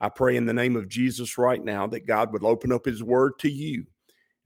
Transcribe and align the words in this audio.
I 0.00 0.08
pray 0.08 0.36
in 0.36 0.46
the 0.46 0.54
name 0.54 0.76
of 0.76 0.88
Jesus 0.88 1.36
right 1.36 1.62
now 1.62 1.86
that 1.88 2.06
God 2.06 2.32
would 2.32 2.42
open 2.42 2.72
up 2.72 2.86
his 2.86 3.02
word 3.02 3.32
to 3.40 3.50
you 3.50 3.84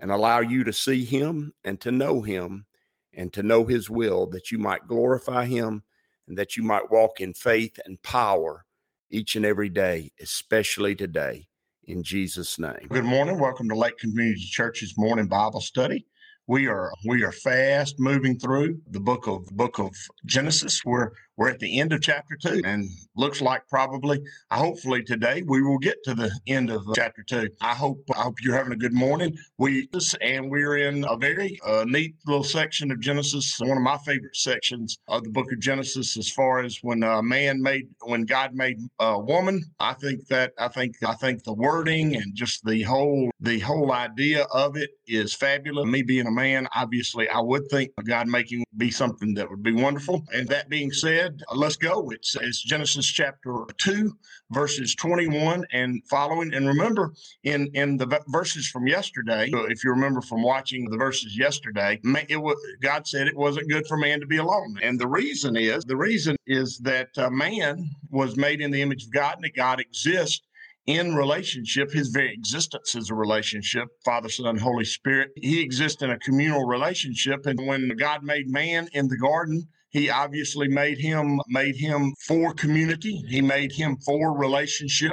and 0.00 0.10
allow 0.10 0.40
you 0.40 0.64
to 0.64 0.72
see 0.72 1.04
him 1.04 1.52
and 1.64 1.80
to 1.80 1.92
know 1.92 2.22
him 2.22 2.66
and 3.12 3.32
to 3.32 3.42
know 3.44 3.64
his 3.64 3.88
will, 3.88 4.26
that 4.26 4.50
you 4.50 4.58
might 4.58 4.88
glorify 4.88 5.44
him 5.44 5.84
and 6.26 6.36
that 6.36 6.56
you 6.56 6.64
might 6.64 6.90
walk 6.90 7.20
in 7.20 7.34
faith 7.34 7.78
and 7.84 8.02
power 8.02 8.64
each 9.10 9.36
and 9.36 9.44
every 9.44 9.68
day, 9.68 10.10
especially 10.20 10.96
today. 10.96 11.46
In 11.84 12.02
Jesus' 12.02 12.58
name. 12.58 12.88
Good 12.88 13.04
morning. 13.04 13.38
Welcome 13.38 13.68
to 13.68 13.76
Lake 13.76 13.98
Community 13.98 14.40
Church's 14.40 14.94
morning 14.96 15.28
Bible 15.28 15.60
study. 15.60 16.06
We 16.46 16.66
are 16.66 16.92
we 17.06 17.22
are 17.24 17.32
fast 17.32 17.96
moving 17.98 18.38
through 18.38 18.80
the 18.90 19.00
book 19.00 19.26
of 19.26 19.46
book 19.52 19.78
of 19.78 19.94
Genesis. 20.26 20.84
We're 20.84 21.10
we're 21.36 21.50
at 21.50 21.58
the 21.58 21.80
end 21.80 21.92
of 21.92 22.00
chapter 22.00 22.36
two, 22.40 22.62
and 22.64 22.88
looks 23.16 23.40
like 23.40 23.66
probably, 23.68 24.20
hopefully 24.50 25.02
today 25.02 25.42
we 25.46 25.62
will 25.62 25.78
get 25.78 25.96
to 26.04 26.14
the 26.14 26.30
end 26.46 26.70
of 26.70 26.82
chapter 26.94 27.22
two. 27.22 27.48
I 27.60 27.74
hope 27.74 27.98
I 28.14 28.22
hope 28.22 28.36
you're 28.40 28.56
having 28.56 28.72
a 28.72 28.76
good 28.76 28.92
morning. 28.92 29.36
We 29.58 29.88
and 30.20 30.50
we're 30.50 30.78
in 30.78 31.04
a 31.04 31.16
very 31.16 31.58
uh, 31.66 31.84
neat 31.88 32.14
little 32.26 32.44
section 32.44 32.90
of 32.90 33.00
Genesis, 33.00 33.58
one 33.60 33.76
of 33.76 33.82
my 33.82 33.98
favorite 33.98 34.36
sections 34.36 34.96
of 35.08 35.24
the 35.24 35.30
book 35.30 35.50
of 35.52 35.60
Genesis, 35.60 36.16
as 36.16 36.30
far 36.30 36.60
as 36.60 36.78
when 36.82 37.02
uh, 37.02 37.22
man 37.22 37.60
made 37.62 37.88
when 38.02 38.24
God 38.24 38.54
made 38.54 38.78
a 39.00 39.18
woman. 39.18 39.64
I 39.80 39.94
think 39.94 40.26
that 40.28 40.52
I 40.58 40.68
think 40.68 40.96
I 41.04 41.14
think 41.14 41.42
the 41.42 41.54
wording 41.54 42.14
and 42.14 42.34
just 42.34 42.64
the 42.64 42.82
whole 42.82 43.30
the 43.40 43.58
whole 43.58 43.92
idea 43.92 44.44
of 44.52 44.76
it 44.76 44.90
is 45.06 45.34
fabulous. 45.34 45.86
Me 45.86 46.02
being 46.02 46.26
a 46.26 46.30
man, 46.30 46.68
obviously, 46.74 47.28
I 47.28 47.40
would 47.40 47.68
think 47.70 47.90
God 48.06 48.28
making 48.28 48.60
would 48.60 48.78
be 48.78 48.90
something 48.90 49.34
that 49.34 49.50
would 49.50 49.62
be 49.62 49.72
wonderful. 49.72 50.24
And 50.32 50.48
that 50.48 50.68
being 50.68 50.92
said 50.92 51.23
said, 51.24 51.42
let's 51.54 51.76
go. 51.76 52.10
It's, 52.10 52.36
it's 52.36 52.62
Genesis 52.62 53.06
chapter 53.06 53.64
2, 53.78 54.12
verses 54.50 54.94
21 54.94 55.64
and 55.72 56.02
following. 56.08 56.52
And 56.52 56.66
remember, 56.66 57.12
in, 57.42 57.68
in 57.74 57.96
the 57.96 58.20
verses 58.28 58.68
from 58.68 58.86
yesterday, 58.86 59.50
if 59.52 59.84
you 59.84 59.90
remember 59.90 60.20
from 60.20 60.42
watching 60.42 60.88
the 60.90 60.96
verses 60.96 61.36
yesterday, 61.36 62.00
it 62.28 62.36
was, 62.36 62.56
God 62.82 63.06
said 63.06 63.26
it 63.26 63.36
wasn't 63.36 63.70
good 63.70 63.86
for 63.86 63.96
man 63.96 64.20
to 64.20 64.26
be 64.26 64.36
alone. 64.36 64.76
And 64.82 64.98
the 64.98 65.08
reason 65.08 65.56
is, 65.56 65.84
the 65.84 65.96
reason 65.96 66.36
is 66.46 66.78
that 66.78 67.08
uh, 67.16 67.30
man 67.30 67.90
was 68.10 68.36
made 68.36 68.60
in 68.60 68.70
the 68.70 68.82
image 68.82 69.04
of 69.04 69.12
God 69.12 69.36
and 69.36 69.44
that 69.44 69.56
God 69.56 69.80
exists 69.80 70.42
in 70.86 71.14
relationship. 71.14 71.90
His 71.90 72.08
very 72.08 72.34
existence 72.34 72.94
is 72.94 73.08
a 73.08 73.14
relationship, 73.14 73.88
Father, 74.04 74.28
Son, 74.28 74.58
Holy 74.58 74.84
Spirit. 74.84 75.30
He 75.36 75.62
exists 75.62 76.02
in 76.02 76.10
a 76.10 76.18
communal 76.18 76.66
relationship. 76.66 77.46
And 77.46 77.66
when 77.66 77.90
God 77.98 78.22
made 78.22 78.50
man 78.50 78.88
in 78.92 79.08
the 79.08 79.16
garden, 79.16 79.66
he 79.94 80.10
obviously 80.10 80.66
made 80.66 80.98
him 80.98 81.40
made 81.48 81.76
him 81.76 82.14
for 82.26 82.52
community. 82.52 83.22
He 83.28 83.40
made 83.40 83.70
him 83.70 83.96
for 84.04 84.36
relationship 84.36 85.12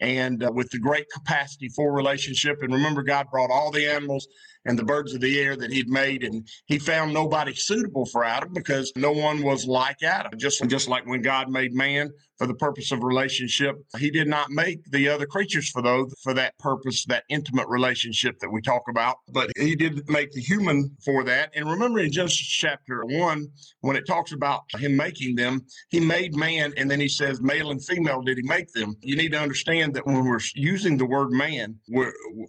and 0.00 0.42
uh, 0.42 0.50
with 0.50 0.70
the 0.70 0.78
great 0.78 1.04
capacity 1.12 1.68
for 1.76 1.92
relationship. 1.92 2.62
And 2.62 2.72
remember, 2.72 3.02
God 3.02 3.26
brought 3.30 3.50
all 3.50 3.70
the 3.70 3.86
animals 3.86 4.26
and 4.64 4.78
the 4.78 4.84
birds 4.84 5.12
of 5.12 5.20
the 5.20 5.38
air 5.38 5.54
that 5.56 5.70
he'd 5.70 5.90
made, 5.90 6.24
and 6.24 6.48
he 6.64 6.78
found 6.78 7.12
nobody 7.12 7.52
suitable 7.54 8.06
for 8.06 8.24
Adam 8.24 8.54
because 8.54 8.90
no 8.96 9.12
one 9.12 9.42
was 9.42 9.66
like 9.66 10.02
Adam. 10.02 10.32
Just 10.38 10.66
just 10.66 10.88
like 10.88 11.04
when 11.06 11.20
God 11.20 11.50
made 11.50 11.74
man 11.74 12.10
for 12.42 12.48
the 12.48 12.54
purpose 12.54 12.90
of 12.90 13.04
relationship, 13.04 13.76
he 14.00 14.10
did 14.10 14.26
not 14.26 14.50
make 14.50 14.84
the 14.90 15.08
other 15.08 15.26
creatures 15.26 15.70
for 15.70 15.80
those 15.80 16.12
for 16.24 16.34
that 16.34 16.58
purpose, 16.58 17.04
that 17.04 17.22
intimate 17.28 17.68
relationship 17.68 18.36
that 18.40 18.50
we 18.50 18.60
talk 18.60 18.82
about. 18.88 19.18
But 19.28 19.52
he 19.56 19.76
did 19.76 20.02
make 20.08 20.32
the 20.32 20.40
human 20.40 20.90
for 21.04 21.22
that. 21.22 21.52
And 21.54 21.70
remember 21.70 22.00
in 22.00 22.10
Genesis 22.10 22.40
chapter 22.40 23.04
one, 23.04 23.46
when 23.82 23.94
it 23.94 24.08
talks 24.08 24.32
about 24.32 24.62
him 24.76 24.96
making 24.96 25.36
them, 25.36 25.64
he 25.90 26.00
made 26.00 26.34
man, 26.34 26.72
and 26.76 26.90
then 26.90 26.98
he 26.98 27.06
says 27.06 27.40
male 27.40 27.70
and 27.70 27.84
female 27.84 28.22
did 28.22 28.38
he 28.38 28.42
make 28.42 28.72
them. 28.72 28.96
You 29.02 29.14
need 29.14 29.30
to 29.30 29.38
understand 29.38 29.94
that 29.94 30.04
when 30.04 30.24
we're 30.24 30.40
using 30.56 30.96
the 30.96 31.06
word 31.06 31.30
man, 31.30 31.78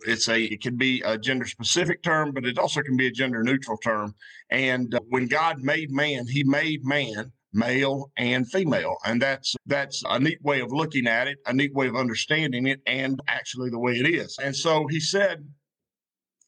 it's 0.07 0.27
a 0.27 0.41
it 0.41 0.63
can 0.63 0.75
be 0.75 1.03
a 1.05 1.19
gender 1.19 1.45
specific 1.45 2.01
term, 2.01 2.31
but 2.31 2.47
it 2.47 2.57
also 2.57 2.81
can 2.81 2.97
be 2.97 3.05
a 3.05 3.11
gender 3.11 3.43
neutral 3.43 3.77
term. 3.77 4.15
And 4.49 4.95
uh, 4.95 5.01
when 5.09 5.27
God 5.27 5.61
made 5.61 5.91
man, 5.91 6.25
he 6.25 6.43
made 6.43 6.83
man 6.83 7.31
male 7.53 8.11
and 8.17 8.49
female. 8.49 8.95
And 9.05 9.21
that's 9.21 9.55
that's 9.65 10.03
a 10.09 10.19
neat 10.19 10.41
way 10.43 10.61
of 10.61 10.71
looking 10.71 11.07
at 11.07 11.27
it 11.27 11.37
a 11.45 11.53
neat 11.53 11.73
way 11.73 11.87
of 11.87 11.95
understanding 11.95 12.67
it 12.67 12.81
and 12.85 13.19
actually 13.27 13.69
the 13.69 13.79
way 13.79 13.93
it 13.93 14.07
is. 14.07 14.37
And 14.41 14.55
so 14.55 14.87
he 14.87 14.99
said 14.99 15.45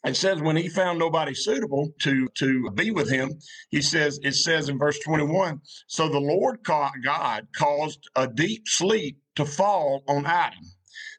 it 0.06 0.16
says 0.16 0.40
when 0.40 0.56
he 0.56 0.70
found 0.70 1.00
nobody 1.00 1.34
suitable 1.34 1.90
to 2.02 2.28
to 2.36 2.70
be 2.72 2.92
with 2.92 3.10
him 3.10 3.32
he 3.72 3.82
says 3.82 4.20
it 4.22 4.36
says 4.36 4.70
in 4.70 4.78
verse 4.78 5.00
21 5.00 5.60
so 5.88 6.08
the 6.08 6.20
lord 6.20 6.60
god 6.64 7.48
caused 7.56 8.08
a 8.16 8.28
deep 8.28 8.68
sleep 8.68 9.18
to 9.36 9.46
fall 9.46 10.04
on 10.08 10.26
adam. 10.26 10.64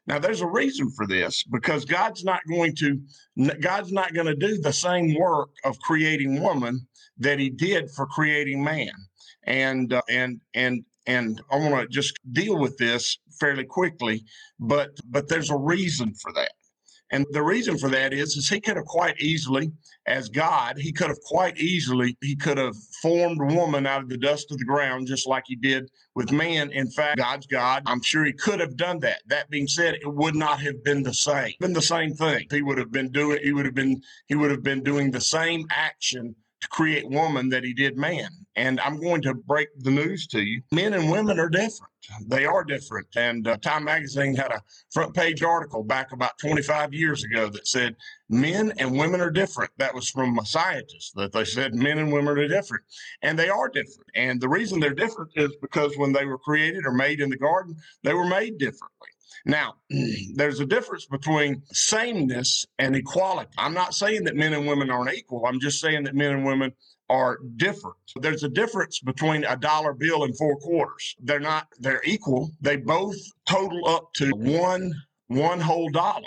Now, 0.07 0.19
there's 0.19 0.41
a 0.41 0.47
reason 0.47 0.89
for 0.91 1.05
this 1.05 1.43
because 1.43 1.83
God's 1.83 2.23
not 2.23 2.39
going 2.49 2.75
to 2.77 2.99
God's 3.59 3.91
not 3.91 4.13
going 4.13 4.27
to 4.27 4.35
do 4.35 4.57
the 4.57 4.71
same 4.71 5.13
work 5.19 5.49
of 5.65 5.77
creating 5.79 6.41
woman 6.41 6.87
that 7.17 7.39
He 7.39 7.49
did 7.49 7.91
for 7.91 8.05
creating 8.07 8.63
man, 8.63 8.91
and 9.47 9.93
uh, 9.93 10.01
and 10.09 10.41
and 10.53 10.83
and 11.07 11.41
I 11.49 11.57
want 11.57 11.81
to 11.81 11.87
just 11.87 12.19
deal 12.33 12.59
with 12.59 12.77
this 12.77 13.17
fairly 13.39 13.63
quickly, 13.63 14.23
but 14.59 14.91
but 15.09 15.27
there's 15.27 15.49
a 15.49 15.57
reason 15.57 16.13
for 16.13 16.31
that. 16.33 16.51
And 17.09 17.25
the 17.31 17.41
reason 17.41 17.77
for 17.77 17.87
that 17.89 18.11
is, 18.11 18.35
is 18.35 18.49
he 18.49 18.59
could 18.59 18.75
have 18.75 18.85
quite 18.85 19.17
easily, 19.21 19.71
as 20.07 20.27
God, 20.27 20.77
he 20.77 20.91
could 20.91 21.07
have 21.07 21.21
quite 21.21 21.57
easily, 21.57 22.17
he 22.19 22.35
could 22.35 22.57
have 22.57 22.75
formed 23.01 23.39
woman 23.53 23.87
out 23.87 24.03
of 24.03 24.09
the 24.09 24.17
dust 24.17 24.51
of 24.51 24.57
the 24.57 24.65
ground, 24.65 25.07
just 25.07 25.25
like 25.25 25.45
he 25.47 25.55
did 25.55 25.89
with 26.15 26.33
man. 26.33 26.69
In 26.71 26.91
fact, 26.91 27.17
God's 27.17 27.47
God. 27.47 27.83
I'm 27.85 28.01
sure 28.01 28.25
he 28.25 28.33
could 28.33 28.59
have 28.59 28.75
done 28.75 28.99
that. 28.99 29.21
That 29.27 29.49
being 29.49 29.67
said, 29.67 29.95
it 29.95 30.13
would 30.13 30.35
not 30.35 30.59
have 30.59 30.83
been 30.83 31.01
the 31.01 31.13
same. 31.13 31.53
Been 31.61 31.71
the 31.71 31.81
same 31.81 32.13
thing. 32.13 32.45
He 32.51 32.61
would 32.61 32.77
have 32.77 32.91
been 32.91 33.09
doing. 33.09 33.39
He 33.41 33.53
would 33.53 33.65
have 33.65 33.75
been. 33.75 34.01
He 34.27 34.35
would 34.35 34.51
have 34.51 34.63
been 34.63 34.83
doing 34.83 35.09
the 35.09 35.21
same 35.21 35.65
action 35.69 36.35
to 36.61 36.67
create 36.69 37.07
woman 37.09 37.49
that 37.49 37.63
he 37.63 37.73
did 37.73 37.97
man. 37.97 38.29
And 38.55 38.79
I'm 38.79 38.99
going 38.99 39.21
to 39.23 39.35
break 39.35 39.69
the 39.77 39.91
news 39.91 40.25
to 40.27 40.41
you. 40.41 40.61
Men 40.71 40.93
and 40.93 41.11
women 41.11 41.39
are 41.39 41.49
different. 41.49 41.91
They 42.25 42.45
are 42.45 42.63
different. 42.63 43.07
And 43.15 43.47
uh, 43.47 43.57
Time 43.57 43.83
Magazine 43.83 44.35
had 44.35 44.51
a 44.51 44.61
front 44.91 45.13
page 45.13 45.43
article 45.43 45.83
back 45.83 46.11
about 46.11 46.37
25 46.39 46.93
years 46.93 47.23
ago 47.23 47.49
that 47.49 47.67
said 47.67 47.95
men 48.29 48.73
and 48.79 48.97
women 48.97 49.21
are 49.21 49.29
different. 49.29 49.71
That 49.77 49.93
was 49.93 50.09
from 50.09 50.39
a 50.39 50.45
scientist 50.45 51.13
that 51.15 51.33
they 51.33 51.45
said 51.45 51.75
men 51.75 51.99
and 51.99 52.11
women 52.11 52.37
are 52.37 52.47
different. 52.47 52.83
And 53.21 53.37
they 53.37 53.49
are 53.49 53.69
different. 53.69 54.09
And 54.15 54.41
the 54.41 54.49
reason 54.49 54.79
they're 54.79 54.93
different 54.93 55.31
is 55.35 55.55
because 55.61 55.95
when 55.97 56.13
they 56.13 56.25
were 56.25 56.39
created 56.39 56.85
or 56.85 56.91
made 56.91 57.19
in 57.19 57.29
the 57.29 57.37
garden, 57.37 57.75
they 58.03 58.13
were 58.13 58.27
made 58.27 58.57
differently. 58.57 59.09
Now, 59.45 59.75
there's 60.35 60.59
a 60.59 60.65
difference 60.65 61.05
between 61.05 61.61
sameness 61.71 62.65
and 62.79 62.95
equality. 62.95 63.51
I'm 63.57 63.73
not 63.73 63.93
saying 63.93 64.23
that 64.25 64.35
men 64.35 64.53
and 64.53 64.67
women 64.67 64.89
aren't 64.89 65.13
equal. 65.13 65.45
I'm 65.45 65.59
just 65.59 65.79
saying 65.79 66.03
that 66.03 66.15
men 66.15 66.31
and 66.33 66.45
women 66.45 66.71
are 67.09 67.39
different. 67.55 67.95
There's 68.19 68.43
a 68.43 68.49
difference 68.49 68.99
between 68.99 69.45
a 69.45 69.55
dollar 69.55 69.93
bill 69.93 70.23
and 70.23 70.37
four 70.37 70.57
quarters. 70.57 71.15
They're 71.21 71.39
not, 71.39 71.67
they're 71.79 72.01
equal. 72.03 72.51
They 72.61 72.77
both 72.77 73.15
total 73.47 73.87
up 73.87 74.13
to 74.15 74.31
one, 74.31 74.91
one 75.27 75.59
whole 75.59 75.89
dollar. 75.89 76.23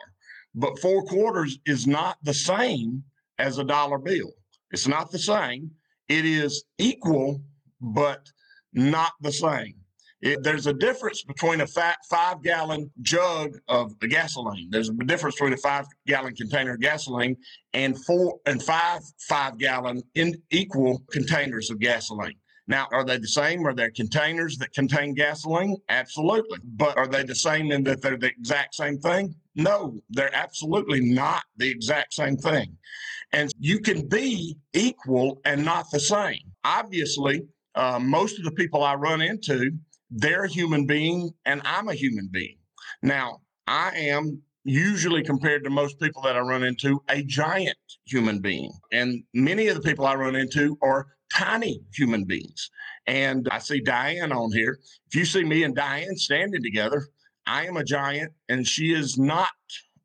But 0.55 0.79
four 0.81 1.05
quarters 1.05 1.59
is 1.67 1.87
not 1.87 2.17
the 2.23 2.35
same 2.35 3.05
as 3.39 3.59
a 3.59 3.65
dollar 3.65 3.99
bill. 3.99 4.33
It's 4.71 4.89
not 4.89 5.11
the 5.11 5.19
same. 5.19 5.71
It 6.09 6.25
is 6.25 6.65
equal, 6.79 7.43
but 7.81 8.27
not 8.73 9.13
the 9.21 9.33
same. 9.33 9.75
It, 10.23 10.43
there's 10.43 10.67
a 10.67 10.75
difference 10.75 11.23
between 11.23 11.63
a 11.63 11.67
five 11.67 12.43
gallon 12.43 12.91
jug 13.01 13.59
of 13.69 13.99
gasoline. 14.01 14.69
There's 14.71 14.91
a 14.91 14.93
difference 14.93 15.37
between 15.37 15.55
a 15.55 15.59
five 15.59 15.87
gallon 16.07 16.35
container 16.35 16.75
of 16.75 16.81
gasoline 16.81 17.37
and 17.73 17.99
four 18.05 18.39
and 18.45 18.63
five 18.63 19.01
five 19.29 19.57
gallon 19.59 20.03
in 20.15 20.41
equal 20.51 21.03
containers 21.11 21.71
of 21.71 21.79
gasoline. 21.79 22.35
Now, 22.67 22.87
are 22.93 23.05
they 23.05 23.19
the 23.19 23.27
same? 23.27 23.67
Are 23.67 23.75
there 23.75 23.91
containers 23.91 24.57
that 24.59 24.73
contain 24.73 25.15
gasoline? 25.15 25.77
Absolutely. 25.89 26.59
But 26.63 26.97
are 26.97 27.09
they 27.09 27.25
the 27.25 27.35
same 27.35 27.73
in 27.73 27.83
that 27.85 28.01
they're 28.01 28.17
the 28.17 28.29
exact 28.29 28.75
same 28.75 28.99
thing? 28.99 29.35
No, 29.57 30.01
they're 30.11 30.35
absolutely 30.35 31.01
not 31.01 31.43
the 31.57 31.69
exact 31.69 32.15
same 32.15 32.37
thing. 32.37 32.77
And 33.33 33.51
you 33.59 33.81
can 33.81 34.07
be 34.07 34.57
equal 34.73 35.41
and 35.45 35.65
not 35.65 35.91
the 35.91 35.99
same. 35.99 36.39
Obviously, 36.63 37.43
uh, 37.75 37.99
most 37.99 38.39
of 38.39 38.45
the 38.45 38.53
people 38.53 38.85
I 38.85 38.95
run 38.95 39.21
into 39.21 39.73
they're 40.11 40.45
a 40.45 40.49
human 40.49 40.87
being 40.87 41.31
and 41.45 41.63
I'm 41.65 41.89
a 41.89 41.95
human 41.95 42.29
being. 42.33 42.59
Now, 43.03 43.41
I 43.67 43.93
am 43.97 44.43
usually 44.65 45.23
compared 45.23 45.65
to 45.65 45.71
most 45.71 45.99
people 46.01 46.23
that 46.23 46.37
I 46.37 46.41
run 46.41 46.63
into, 46.63 47.03
a 47.09 47.23
giant 47.23 47.79
human 48.05 48.41
being. 48.41 48.73
And 48.93 49.23
many 49.33 49.69
of 49.69 49.77
the 49.77 49.83
people 49.83 50.07
I 50.07 50.15
run 50.15 50.37
into 50.37 50.77
are 50.83 51.07
tiny 51.33 51.81
human 51.95 52.25
beings. 52.25 52.71
And 53.07 53.49
I 53.51 53.59
see 53.59 53.81
Diane 53.81 54.33
on 54.33 54.53
here. 54.53 54.79
If 55.09 55.15
you 55.15 55.25
see 55.25 55.45
me 55.45 55.63
and 55.63 55.75
Diane 55.75 56.17
standing 56.17 56.63
together, 56.63 57.07
I 57.47 57.67
am 57.67 57.77
a 57.77 57.85
giant 57.85 58.33
and 58.49 58.67
she 58.67 58.93
is 58.93 59.19
not 59.19 59.49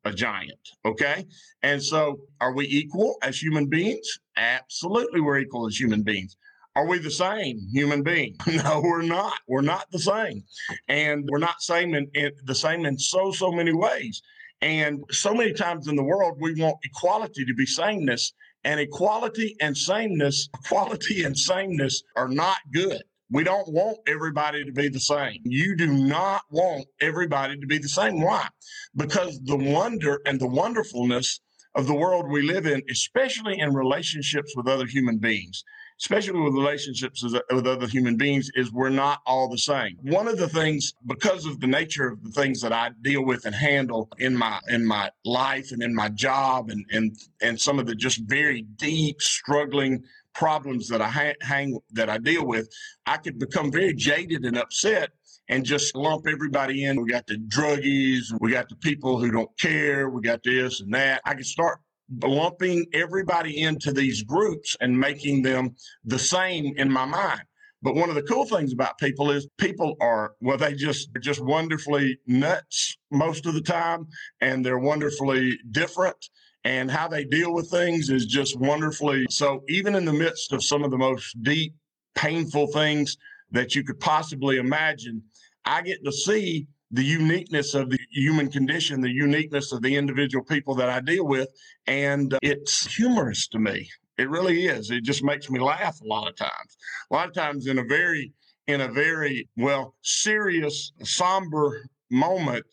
a 0.04 0.12
giant. 0.12 0.58
Okay. 0.84 1.26
And 1.62 1.82
so 1.82 2.18
are 2.40 2.54
we 2.54 2.66
equal 2.66 3.16
as 3.22 3.40
human 3.40 3.66
beings? 3.66 4.06
Absolutely, 4.36 5.20
we're 5.20 5.40
equal 5.40 5.66
as 5.66 5.78
human 5.78 6.02
beings. 6.02 6.36
Are 6.76 6.86
we 6.86 6.98
the 6.98 7.10
same 7.10 7.58
human 7.72 8.02
being? 8.02 8.36
No, 8.46 8.82
we're 8.84 9.00
not. 9.00 9.38
We're 9.48 9.62
not 9.62 9.90
the 9.90 9.98
same. 9.98 10.44
And 10.88 11.26
we're 11.30 11.38
not 11.38 11.62
same 11.62 11.94
in, 11.94 12.06
in, 12.14 12.32
the 12.44 12.54
same 12.54 12.84
in 12.84 12.98
so, 12.98 13.32
so 13.32 13.50
many 13.50 13.72
ways. 13.72 14.20
And 14.60 15.02
so 15.10 15.32
many 15.32 15.54
times 15.54 15.88
in 15.88 15.96
the 15.96 16.02
world, 16.02 16.36
we 16.38 16.54
want 16.60 16.76
equality 16.84 17.46
to 17.46 17.54
be 17.54 17.64
sameness. 17.64 18.34
And 18.64 18.78
equality 18.78 19.56
and 19.60 19.76
sameness, 19.76 20.50
equality 20.64 21.24
and 21.24 21.38
sameness 21.38 22.02
are 22.14 22.28
not 22.28 22.58
good. 22.74 23.02
We 23.30 23.42
don't 23.42 23.68
want 23.72 23.98
everybody 24.06 24.62
to 24.62 24.72
be 24.72 24.88
the 24.88 25.00
same. 25.00 25.40
You 25.44 25.76
do 25.76 25.86
not 25.86 26.42
want 26.50 26.86
everybody 27.00 27.58
to 27.58 27.66
be 27.66 27.78
the 27.78 27.88
same. 27.88 28.20
Why? 28.20 28.48
Because 28.94 29.40
the 29.44 29.56
wonder 29.56 30.20
and 30.26 30.38
the 30.38 30.46
wonderfulness 30.46 31.40
of 31.74 31.86
the 31.86 31.94
world 31.94 32.30
we 32.30 32.42
live 32.42 32.66
in, 32.66 32.82
especially 32.90 33.58
in 33.58 33.74
relationships 33.74 34.52
with 34.56 34.68
other 34.68 34.86
human 34.86 35.18
beings, 35.18 35.64
especially 36.00 36.40
with 36.40 36.54
relationships 36.54 37.22
with 37.22 37.66
other 37.66 37.86
human 37.86 38.16
beings, 38.16 38.50
is 38.54 38.72
we're 38.72 38.90
not 38.90 39.20
all 39.26 39.48
the 39.48 39.58
same. 39.58 39.96
One 40.02 40.28
of 40.28 40.38
the 40.38 40.48
things, 40.48 40.94
because 41.06 41.46
of 41.46 41.60
the 41.60 41.66
nature 41.66 42.08
of 42.08 42.22
the 42.22 42.30
things 42.30 42.60
that 42.60 42.72
I 42.72 42.90
deal 43.02 43.24
with 43.24 43.46
and 43.46 43.54
handle 43.54 44.08
in 44.18 44.36
my 44.36 44.60
in 44.68 44.84
my 44.84 45.10
life 45.24 45.72
and 45.72 45.82
in 45.82 45.94
my 45.94 46.08
job, 46.10 46.70
and 46.70 46.84
and 46.90 47.16
and 47.42 47.60
some 47.60 47.78
of 47.78 47.86
the 47.86 47.94
just 47.94 48.20
very 48.26 48.62
deep, 48.62 49.20
struggling 49.22 50.02
problems 50.34 50.88
that 50.88 51.00
I 51.00 51.08
ha- 51.08 51.34
hang 51.40 51.78
that 51.92 52.10
I 52.10 52.18
deal 52.18 52.46
with, 52.46 52.68
I 53.06 53.16
could 53.16 53.38
become 53.38 53.72
very 53.72 53.94
jaded 53.94 54.44
and 54.44 54.58
upset 54.58 55.10
and 55.48 55.64
just 55.64 55.96
lump 55.96 56.26
everybody 56.28 56.84
in. 56.84 57.00
We 57.00 57.10
got 57.10 57.26
the 57.26 57.38
druggies, 57.38 58.24
we 58.40 58.50
got 58.50 58.68
the 58.68 58.76
people 58.76 59.18
who 59.18 59.30
don't 59.30 59.50
care, 59.58 60.10
we 60.10 60.20
got 60.20 60.42
this 60.42 60.80
and 60.80 60.92
that. 60.92 61.22
I 61.24 61.34
could 61.34 61.46
start 61.46 61.78
lumping 62.22 62.86
everybody 62.92 63.62
into 63.62 63.92
these 63.92 64.22
groups 64.22 64.76
and 64.80 64.98
making 64.98 65.42
them 65.42 65.74
the 66.04 66.18
same 66.18 66.74
in 66.76 66.90
my 66.90 67.04
mind. 67.04 67.42
But 67.82 67.94
one 67.94 68.08
of 68.08 68.14
the 68.14 68.22
cool 68.22 68.46
things 68.46 68.72
about 68.72 68.98
people 68.98 69.30
is 69.30 69.46
people 69.58 69.96
are 70.00 70.32
well, 70.40 70.56
they 70.56 70.74
just 70.74 71.10
just 71.20 71.40
wonderfully 71.44 72.18
nuts 72.26 72.96
most 73.10 73.46
of 73.46 73.54
the 73.54 73.60
time, 73.60 74.06
and 74.40 74.64
they're 74.64 74.78
wonderfully 74.78 75.58
different 75.70 76.28
and 76.66 76.90
how 76.90 77.06
they 77.06 77.24
deal 77.24 77.54
with 77.54 77.70
things 77.70 78.10
is 78.10 78.26
just 78.26 78.58
wonderfully 78.58 79.24
so 79.30 79.62
even 79.68 79.94
in 79.94 80.04
the 80.04 80.12
midst 80.12 80.52
of 80.52 80.64
some 80.64 80.82
of 80.82 80.90
the 80.90 80.98
most 80.98 81.40
deep 81.42 81.72
painful 82.16 82.66
things 82.66 83.16
that 83.52 83.76
you 83.76 83.84
could 83.84 84.00
possibly 84.00 84.56
imagine 84.56 85.22
i 85.64 85.80
get 85.80 86.04
to 86.04 86.10
see 86.10 86.66
the 86.90 87.04
uniqueness 87.04 87.74
of 87.74 87.90
the 87.90 87.98
human 88.10 88.50
condition 88.50 89.00
the 89.00 89.10
uniqueness 89.10 89.72
of 89.72 89.82
the 89.82 89.96
individual 89.96 90.44
people 90.44 90.74
that 90.74 90.88
i 90.88 91.00
deal 91.00 91.26
with 91.26 91.48
and 91.86 92.36
it's 92.42 92.94
humorous 92.94 93.48
to 93.48 93.58
me. 93.58 93.88
It 94.18 94.30
really 94.30 94.66
is. 94.66 94.90
It 94.90 95.04
just 95.04 95.22
makes 95.22 95.50
me 95.50 95.60
laugh 95.60 96.00
a 96.00 96.06
lot 96.06 96.28
of 96.28 96.36
times. 96.36 96.76
A 97.10 97.14
lot 97.14 97.28
of 97.28 97.34
times 97.34 97.66
in 97.66 97.78
a 97.78 97.84
very 97.84 98.32
in 98.66 98.80
a 98.80 98.88
very 98.88 99.48
well 99.56 99.94
serious 100.02 100.92
somber 101.02 101.84
moment 102.10 102.64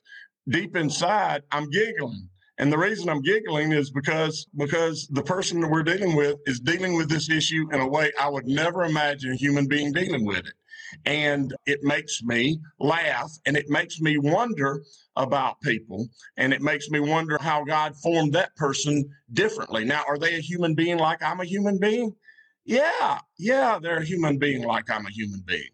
deep 0.50 0.76
inside 0.76 1.44
i'm 1.52 1.70
giggling. 1.70 2.30
And 2.60 2.72
the 2.72 2.78
reason 2.78 3.10
I'm 3.10 3.22
giggling 3.22 3.72
is 3.72 3.90
because 3.90 4.48
because 4.56 5.08
the 5.12 5.24
person 5.24 5.60
that 5.62 5.72
we're 5.72 5.84
dealing 5.84 6.16
with 6.16 6.38
is 6.46 6.60
dealing 6.60 6.96
with 6.96 7.10
this 7.10 7.30
issue 7.30 7.68
in 7.74 7.80
a 7.80 7.88
way 7.88 8.12
I 8.20 8.30
would 8.30 8.46
never 8.46 8.84
imagine 8.84 9.32
a 9.32 9.36
human 9.36 9.68
being 9.68 9.92
dealing 9.92 10.24
with 10.26 10.46
it. 10.46 10.54
And 11.06 11.54
it 11.66 11.80
makes 11.84 12.22
me 12.24 12.60
laugh 12.80 13.32
and 13.46 13.58
it 13.58 13.70
makes 13.70 14.00
me 14.00 14.18
wonder 14.18 14.84
about 15.16 15.62
people 15.62 16.08
and 16.38 16.54
it 16.54 16.62
makes 16.62 16.90
me 16.90 17.00
wonder 17.00 17.38
how 17.40 17.64
God 17.64 17.96
formed 17.98 18.34
that 18.34 18.56
person 18.56 19.10
differently. 19.32 19.86
Now, 19.86 20.04
are 20.08 20.18
they 20.18 20.36
a 20.36 20.42
human 20.42 20.76
being 20.76 20.98
like 20.98 21.22
I'm 21.22 21.40
a 21.40 21.46
human 21.46 21.80
being? 21.80 22.16
Yeah, 22.66 23.20
yeah, 23.38 23.78
they're 23.82 23.98
a 23.98 24.06
human 24.06 24.38
being 24.40 24.64
like 24.64 24.90
I'm 24.90 25.06
a 25.06 25.12
human 25.12 25.44
being 25.46 25.70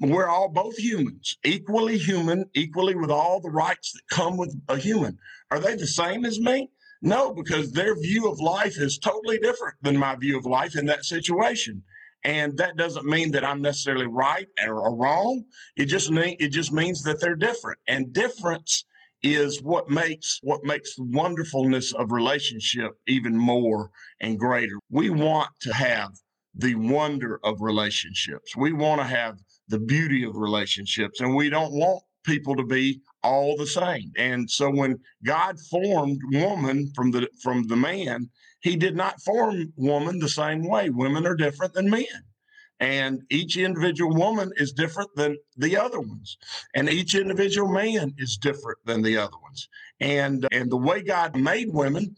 we're 0.00 0.28
all 0.28 0.48
both 0.48 0.76
humans, 0.78 1.36
equally 1.44 1.98
human, 1.98 2.46
equally 2.54 2.94
with 2.94 3.10
all 3.10 3.40
the 3.40 3.50
rights 3.50 3.92
that 3.92 4.02
come 4.10 4.36
with 4.36 4.58
a 4.68 4.76
human. 4.76 5.18
Are 5.50 5.58
they 5.58 5.76
the 5.76 5.86
same 5.86 6.24
as 6.24 6.40
me? 6.40 6.70
No, 7.02 7.32
because 7.32 7.72
their 7.72 7.94
view 7.94 8.30
of 8.30 8.40
life 8.40 8.78
is 8.78 8.98
totally 8.98 9.38
different 9.38 9.76
than 9.82 9.98
my 9.98 10.16
view 10.16 10.38
of 10.38 10.46
life 10.46 10.76
in 10.76 10.86
that 10.86 11.04
situation. 11.04 11.82
And 12.26 12.58
that 12.58 12.76
doesn't 12.76 13.06
mean 13.06 13.30
that 13.30 13.44
I'm 13.44 13.62
necessarily 13.62 14.08
right 14.08 14.48
or, 14.66 14.96
wrong. 14.96 15.44
It 15.76 15.84
just 15.84 16.10
mean, 16.10 16.36
it 16.40 16.48
just 16.48 16.72
means 16.72 17.04
that 17.04 17.20
they're 17.20 17.36
different. 17.36 17.78
And 17.86 18.12
difference 18.12 18.84
is 19.22 19.62
what 19.62 19.88
makes 19.88 20.40
what 20.42 20.64
makes 20.64 20.96
the 20.96 21.04
wonderfulness 21.04 21.94
of 21.94 22.10
relationship 22.10 22.92
even 23.06 23.36
more 23.36 23.90
and 24.20 24.40
greater. 24.40 24.74
We 24.90 25.08
want 25.08 25.50
to 25.60 25.72
have 25.72 26.10
the 26.56 26.74
wonder 26.74 27.38
of 27.44 27.60
relationships. 27.60 28.56
We 28.56 28.72
want 28.72 29.00
to 29.00 29.06
have 29.06 29.38
the 29.68 29.78
beauty 29.78 30.24
of 30.24 30.34
relationships. 30.34 31.20
And 31.20 31.32
we 31.32 31.48
don't 31.48 31.72
want 31.72 32.02
people 32.24 32.56
to 32.56 32.64
be 32.64 33.00
all 33.26 33.56
the 33.56 33.66
same. 33.66 34.12
And 34.16 34.48
so 34.48 34.70
when 34.70 35.00
God 35.24 35.58
formed 35.60 36.20
woman 36.32 36.92
from 36.94 37.10
the 37.10 37.28
from 37.42 37.64
the 37.64 37.76
man, 37.76 38.30
he 38.60 38.76
did 38.76 38.96
not 38.96 39.20
form 39.20 39.72
woman 39.76 40.18
the 40.18 40.28
same 40.28 40.62
way. 40.62 40.90
Women 40.90 41.26
are 41.26 41.34
different 41.36 41.74
than 41.74 41.90
men. 41.90 42.22
And 42.78 43.22
each 43.30 43.56
individual 43.56 44.14
woman 44.14 44.52
is 44.56 44.72
different 44.72 45.10
than 45.16 45.36
the 45.56 45.76
other 45.76 46.00
ones. 46.00 46.38
And 46.74 46.88
each 46.88 47.14
individual 47.14 47.68
man 47.72 48.14
is 48.18 48.36
different 48.36 48.78
than 48.84 49.02
the 49.02 49.16
other 49.18 49.38
ones. 49.42 49.68
And 50.00 50.46
and 50.52 50.70
the 50.70 50.76
way 50.88 51.02
God 51.02 51.36
made 51.36 51.68
women 51.72 52.14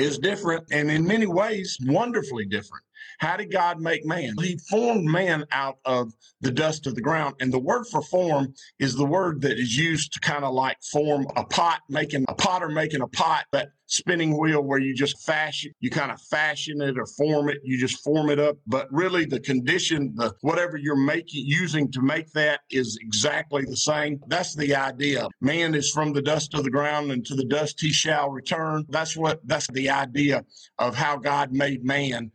is 0.00 0.18
different 0.18 0.64
and 0.72 0.90
in 0.90 1.06
many 1.06 1.26
ways 1.26 1.76
wonderfully 1.84 2.46
different. 2.46 2.84
How 3.18 3.36
did 3.36 3.52
God 3.52 3.80
make 3.80 4.04
man? 4.04 4.34
He 4.40 4.58
formed 4.70 5.04
man 5.04 5.44
out 5.52 5.78
of 5.84 6.12
the 6.40 6.50
dust 6.50 6.86
of 6.86 6.94
the 6.94 7.00
ground. 7.00 7.34
And 7.40 7.52
the 7.52 7.58
word 7.58 7.86
for 7.86 8.02
form 8.02 8.54
is 8.78 8.94
the 8.94 9.06
word 9.06 9.42
that 9.42 9.58
is 9.58 9.76
used 9.76 10.12
to 10.14 10.20
kind 10.20 10.44
of 10.44 10.54
like 10.54 10.78
form 10.82 11.26
a 11.36 11.44
pot, 11.44 11.80
making 11.88 12.24
a 12.28 12.34
potter 12.34 12.68
making 12.68 13.00
a 13.00 13.08
pot, 13.08 13.44
that 13.52 13.70
spinning 13.86 14.38
wheel 14.38 14.62
where 14.62 14.78
you 14.78 14.94
just 14.94 15.24
fashion, 15.24 15.72
you 15.80 15.90
kind 15.90 16.12
of 16.12 16.20
fashion 16.20 16.80
it 16.82 16.98
or 16.98 17.06
form 17.06 17.48
it, 17.48 17.58
you 17.64 17.78
just 17.78 18.04
form 18.04 18.30
it 18.30 18.38
up. 18.38 18.56
But 18.66 18.86
really 18.92 19.24
the 19.24 19.40
condition, 19.40 20.12
the 20.14 20.34
whatever 20.42 20.76
you're 20.76 20.96
making, 20.96 21.46
using 21.46 21.90
to 21.92 22.02
make 22.02 22.30
that 22.32 22.60
is 22.70 22.98
exactly 23.00 23.64
the 23.64 23.76
same. 23.76 24.20
That's 24.28 24.54
the 24.54 24.74
idea. 24.74 25.26
Man 25.40 25.74
is 25.74 25.90
from 25.90 26.12
the 26.12 26.22
dust 26.22 26.54
of 26.54 26.64
the 26.64 26.70
ground 26.70 27.10
and 27.10 27.24
to 27.26 27.34
the 27.34 27.46
dust 27.46 27.80
he 27.80 27.90
shall 27.90 28.30
return. 28.30 28.84
That's 28.90 29.16
what, 29.16 29.40
that's 29.46 29.68
the 29.68 29.90
idea 29.90 30.44
of 30.78 30.94
how 30.94 31.16
God 31.16 31.52
made 31.52 31.84
man 31.84 32.30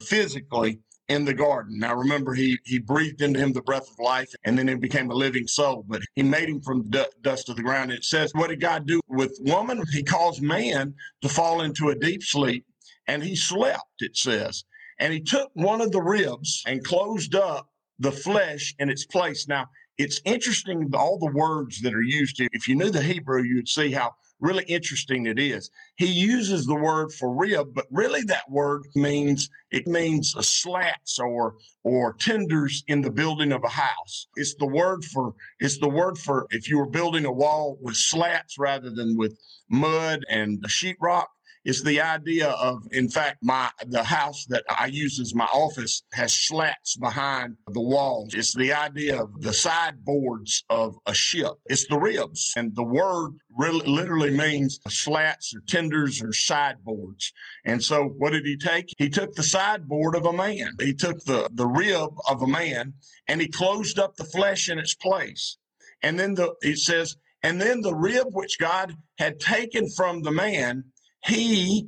physically 0.54 0.80
in 1.10 1.26
the 1.26 1.34
garden. 1.34 1.80
Now 1.80 1.96
remember, 1.96 2.34
he 2.34 2.58
he 2.64 2.80
breathed 2.80 3.22
into 3.22 3.40
him 3.40 3.52
the 3.54 3.62
breath 3.62 3.90
of 3.90 4.00
life, 4.00 4.34
and 4.46 4.58
then 4.58 4.68
he 4.68 4.76
became 4.76 5.12
a 5.12 5.16
living 5.16 5.48
soul. 5.48 5.86
But 5.88 6.02
he 6.16 6.24
made 6.24 6.50
him 6.50 6.62
from 6.62 6.90
the 6.90 7.10
dust 7.22 7.50
of 7.50 7.58
the 7.58 7.64
ground. 7.64 7.92
It 7.92 8.04
says, 8.04 8.32
what 8.34 8.50
did 8.50 8.62
God 8.62 8.88
do 8.88 9.02
with 9.08 9.38
woman? 9.42 9.84
He 9.92 10.04
caused 10.04 10.42
man 10.42 10.94
to 11.22 11.30
fall 11.30 11.62
into 11.62 11.90
a 11.90 11.96
deep 11.96 12.24
sleep, 12.24 12.66
and 13.08 13.24
he 13.24 13.36
slept. 13.36 13.84
It 14.00 14.16
says, 14.16 14.64
and 15.00 15.14
he 15.14 15.20
took 15.20 15.52
one 15.54 15.82
of 15.82 15.92
the 15.92 16.02
ribs 16.02 16.64
and 16.66 16.84
closed 16.84 17.36
up 17.36 17.70
the 18.00 18.12
flesh 18.12 18.74
in 18.80 18.90
its 18.90 19.06
place. 19.06 19.48
Now 19.48 19.68
it's 19.98 20.22
interesting 20.26 20.90
all 20.96 21.20
the 21.20 21.32
words 21.34 21.82
that 21.82 21.94
are 21.94 22.02
used 22.02 22.38
here. 22.38 22.50
If 22.52 22.68
you 22.68 22.76
knew 22.76 22.90
the 22.90 23.02
Hebrew, 23.02 23.44
you'd 23.44 23.70
see 23.70 23.92
how 23.92 24.16
really 24.40 24.66
interesting 24.66 25.26
it 25.26 25.40
is. 25.40 25.72
He 25.96 26.08
uses 26.08 26.66
the 26.66 26.76
word 26.76 27.14
for 27.14 27.34
rib, 27.34 27.74
but 27.74 27.86
really 27.92 28.22
that 28.24 28.50
word 28.50 28.84
means 28.96 29.50
it 29.72 29.88
means 29.88 30.36
slats 30.46 31.18
or 31.20 31.56
or 31.84 32.14
tenders 32.14 32.84
in 32.88 33.02
the 33.02 33.12
building 33.12 33.52
of 33.52 33.64
a 33.64 33.70
house. 33.70 34.28
It's 34.36 34.56
the 34.56 34.68
word 34.68 35.06
for 35.06 35.34
it's 35.60 35.80
the 35.80 35.90
word 35.90 36.18
for 36.18 36.48
if 36.50 36.70
you 36.70 36.78
were 36.78 36.90
building 36.90 37.26
a 37.26 37.32
wall 37.32 37.78
with 37.82 37.96
slats 37.96 38.58
rather 38.60 38.90
than 38.90 39.18
with 39.18 39.38
mud 39.70 40.24
and 40.30 40.62
sheetrock. 40.68 41.28
It's 41.65 41.84
the 41.84 42.01
idea 42.01 42.50
of, 42.50 42.88
in 42.91 43.10
fact, 43.10 43.38
my 43.41 43.70
the 43.88 44.03
house 44.03 44.46
that 44.50 44.63
I 44.70 44.88
use 44.88 45.20
as 45.20 45.34
my 45.34 45.46
office 45.46 46.03
has 46.13 46.34
slats 46.34 46.98
behind 46.98 47.58
the 47.67 47.82
walls. 47.82 48.34
It's 48.34 48.53
the 48.53 48.74
idea 48.74 49.22
of 49.22 49.41
the 49.41 49.53
sideboards 49.53 50.63
of 50.70 50.96
a 51.05 51.13
ship. 51.13 51.53
It's 51.65 51.88
the 51.88 51.98
ribs, 51.98 52.53
and 52.58 52.75
the 52.75 52.84
word 52.84 53.34
really 53.58 53.86
literally 53.88 54.32
means 54.32 54.79
slats 54.89 55.53
or 55.55 55.62
tenders 55.67 56.22
or 56.22 56.34
sideboards. 56.34 57.32
And 57.65 57.84
so, 57.84 58.05
what 58.17 58.32
did 58.32 58.46
he 58.46 58.58
take? 58.58 58.93
He 58.98 59.10
took 59.10 59.34
the 59.34 59.43
sideboard 59.43 60.15
of 60.15 60.25
a 60.25 60.34
man. 60.34 60.74
He 60.79 60.93
took 60.93 61.24
the 61.25 61.50
the 61.53 61.67
rib 61.67 62.10
of 62.29 62.41
a 62.41 62.48
man, 62.48 62.93
and 63.27 63.39
he 63.39 63.48
closed 63.48 64.00
up 64.00 64.15
the 64.15 64.25
flesh 64.25 64.70
in 64.70 64.79
its 64.79 64.96
place. 64.96 65.58
And 66.01 66.20
then 66.20 66.36
the, 66.36 66.53
it 66.62 66.77
says 66.77 67.15
And 67.41 67.60
then 67.60 67.82
the 67.82 67.96
rib 67.96 68.27
which 68.32 68.60
God 68.60 68.96
had 69.17 69.39
taken 69.39 69.89
from 69.89 70.22
the 70.22 70.32
man, 70.32 70.84
he 71.25 71.88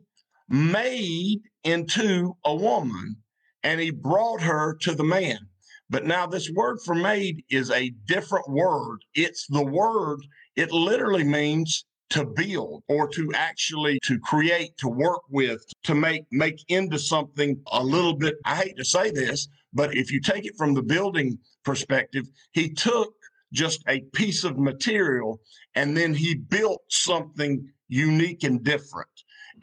made 0.50 1.42
into 1.64 2.36
a 2.46 2.56
woman 2.56 3.18
and 3.64 3.80
he 3.80 3.92
brought 3.92 4.42
her 4.42 4.76
to 4.82 4.94
the 4.94 5.04
man. 5.04 5.40
But 5.90 6.06
now 6.06 6.26
this 6.26 6.50
word 6.50 6.80
for 6.84 6.96
made 6.96 7.44
is 7.50 7.70
a 7.70 7.90
different 8.08 8.50
word. 8.50 9.00
It's 9.14 9.46
the 9.48 9.64
word, 9.64 10.20
it 10.56 10.72
literally 10.72 11.24
means 11.24 11.86
to 12.12 12.26
build 12.26 12.84
or 12.88 13.08
to 13.10 13.32
actually 13.34 14.00
to 14.04 14.20
create, 14.20 14.78
to 14.78 14.88
work 14.88 15.22
with, 15.30 15.64
to 15.84 15.96
make 15.96 16.24
make 16.32 16.64
into 16.70 17.00
something 17.00 17.60
a 17.72 17.84
little 17.84 18.16
bit. 18.16 18.36
I 18.46 18.56
hate 18.56 18.78
to 18.78 18.86
say 18.86 19.12
this, 19.12 19.48
but 19.74 19.96
if 19.96 20.12
you 20.12 20.22
take 20.22 20.46
it 20.46 20.56
from 20.58 20.74
the 20.74 20.84
building 20.84 21.38
perspective, 21.64 22.26
he 22.54 22.74
took 22.74 23.14
just 23.54 23.84
a 23.88 24.02
piece 24.14 24.44
of 24.44 24.58
material 24.58 25.40
and 25.76 25.96
then 25.96 26.14
he 26.14 26.36
built 26.36 26.82
something 26.90 27.68
unique 27.88 28.44
and 28.44 28.64
different. 28.64 29.10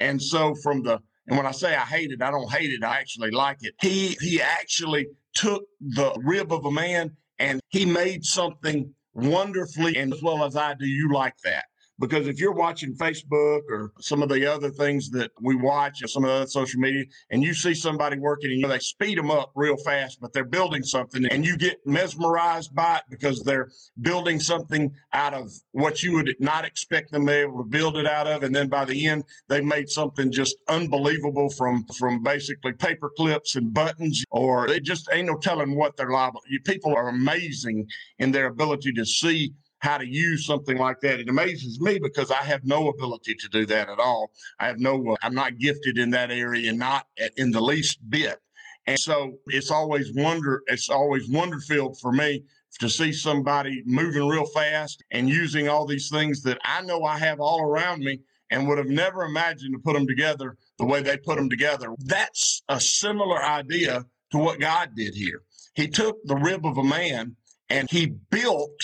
And 0.01 0.21
so 0.21 0.55
from 0.57 0.83
the 0.83 1.01
and 1.29 1.37
when 1.37 1.47
I 1.47 1.53
say 1.53 1.75
I 1.75 1.81
hate 1.81 2.11
it, 2.11 2.21
I 2.21 2.31
don't 2.31 2.51
hate 2.51 2.71
it. 2.71 2.83
I 2.83 2.99
actually 2.99 3.31
like 3.31 3.59
it. 3.61 3.75
He 3.81 4.17
he 4.21 4.41
actually 4.41 5.07
took 5.35 5.65
the 5.81 6.13
rib 6.25 6.53
of 6.53 6.65
a 6.65 6.71
man 6.71 7.17
and 7.39 7.61
he 7.69 7.85
made 7.85 8.25
something 8.25 8.93
wonderfully 9.15 9.97
and 9.97 10.13
as 10.13 10.23
well 10.23 10.45
as 10.45 10.57
I 10.57 10.75
do 10.75 10.87
you 10.87 11.13
like 11.13 11.35
that. 11.45 11.65
Because 11.99 12.27
if 12.27 12.41
you're 12.41 12.53
watching 12.53 12.95
Facebook 12.95 13.63
or 13.69 13.93
some 14.01 14.23
of 14.23 14.29
the 14.29 14.47
other 14.47 14.71
things 14.71 15.11
that 15.11 15.31
we 15.41 15.55
watch, 15.55 16.03
or 16.03 16.09
some 16.09 16.25
of 16.25 16.31
the 16.31 16.37
other 16.37 16.47
social 16.47 16.81
media, 16.81 17.05
and 17.31 17.43
you 17.43 17.55
see 17.55 17.75
somebody 17.75 18.19
working 18.19 18.51
and 18.51 18.61
you 18.61 18.67
know, 18.67 18.73
they 18.73 18.79
speed 18.79 19.19
them 19.19 19.31
up 19.31 19.53
real 19.55 19.77
fast, 19.77 20.21
but 20.21 20.33
they're 20.33 20.45
building 20.45 20.83
something 20.83 21.25
and 21.27 21.45
you 21.45 21.57
get 21.57 21.79
mesmerized 21.87 22.75
by 22.75 22.97
it 22.97 23.03
because 23.11 23.43
they're 23.43 23.71
building 24.01 24.41
something 24.41 24.91
out 25.13 25.35
of 25.35 25.51
what 25.73 26.03
you 26.03 26.15
would 26.15 26.35
not 26.41 26.65
expect 26.65 27.13
them 27.13 27.27
to 27.27 27.33
be 27.33 27.39
able 27.39 27.59
to 27.59 27.69
build 27.69 27.97
it 27.97 28.07
out 28.07 28.27
of. 28.27 28.43
And 28.43 28.55
then 28.55 28.69
by 28.69 28.85
the 28.85 29.07
end, 29.07 29.25
they 29.49 29.61
made 29.61 29.89
something 29.89 30.33
just 30.33 30.57
unbelievable 30.69 31.51
from, 31.51 31.85
from 31.99 32.23
basically 32.23 32.73
paper 32.73 33.11
clips 33.17 33.57
and 33.57 33.73
buttons, 33.73 34.25
or 34.31 34.67
they 34.67 34.81
just 34.81 35.09
ain't 35.13 35.29
no 35.29 35.37
telling 35.37 35.77
what 35.77 35.97
they're 35.97 36.11
liable. 36.11 36.41
You, 36.49 36.61
people 36.61 36.95
are 36.95 37.09
amazing 37.09 37.87
in 38.19 38.33
their 38.33 38.47
ability 38.47 38.93
to 38.95 39.05
see 39.05 39.53
how 39.83 39.99
to 39.99 40.07
use 40.07 40.47
something 40.47 40.79
like 40.79 41.01
that. 41.01 41.19
It 41.19 41.29
amazes 41.29 41.81
me 41.81 41.99
because 41.99 42.31
I 42.31 42.43
have 42.43 42.65
no 42.65 42.89
ability 42.89 43.35
to 43.35 43.49
do 43.49 43.67
that 43.67 43.89
at 43.89 43.99
all. 43.99 44.31
I 44.61 44.69
have 44.69 44.79
no, 44.79 45.11
uh, 45.11 45.17
I'm 45.23 45.35
not 45.35 45.59
gifted 45.59 45.99
in 45.99 46.11
that 46.11 46.31
area, 46.31 46.73
not 46.73 47.07
in 47.37 47.51
the 47.51 47.61
least 47.61 47.99
bit. 48.09 48.39
And 48.87 48.99
so 48.99 49.39
it's 49.49 49.73
always 49.73 50.13
wonder, 50.15 50.63
it's 50.69 50.89
always 50.89 51.29
wonder 51.29 51.59
filled 51.59 51.99
for 51.99 52.13
me 52.13 52.45
to 52.79 52.89
see 52.89 53.13
somebody 53.13 53.83
moving 53.85 54.29
real 54.29 54.47
fast 54.47 55.03
and 55.11 55.29
using 55.29 55.69
all 55.69 55.85
these 55.85 56.09
things 56.09 56.43
that 56.45 56.59
I 56.65 56.83
know 56.83 57.03
I 57.03 57.19
have 57.19 57.41
all 57.41 57.63
around 57.63 58.05
me 58.05 58.21
and 58.51 58.69
would 58.69 58.79
have 58.79 58.89
never 58.89 59.25
imagined 59.25 59.75
to 59.75 59.81
put 59.81 59.95
them 59.95 60.07
together 60.07 60.57
the 60.79 60.87
way 60.87 61.03
they 61.03 61.17
put 61.17 61.37
them 61.37 61.51
together. 61.51 61.89
That's 61.99 62.63
a 62.69 62.81
similar 62.81 63.43
idea 63.43 64.05
to 64.31 64.39
what 64.39 64.61
God 64.61 64.91
did 64.95 65.15
here. 65.15 65.43
He 65.75 65.89
took 65.89 66.19
the 66.25 66.37
rib 66.37 66.65
of 66.65 66.79
a 66.79 66.85
man 66.85 67.35
and 67.69 67.91
he 67.91 68.07
built 68.31 68.81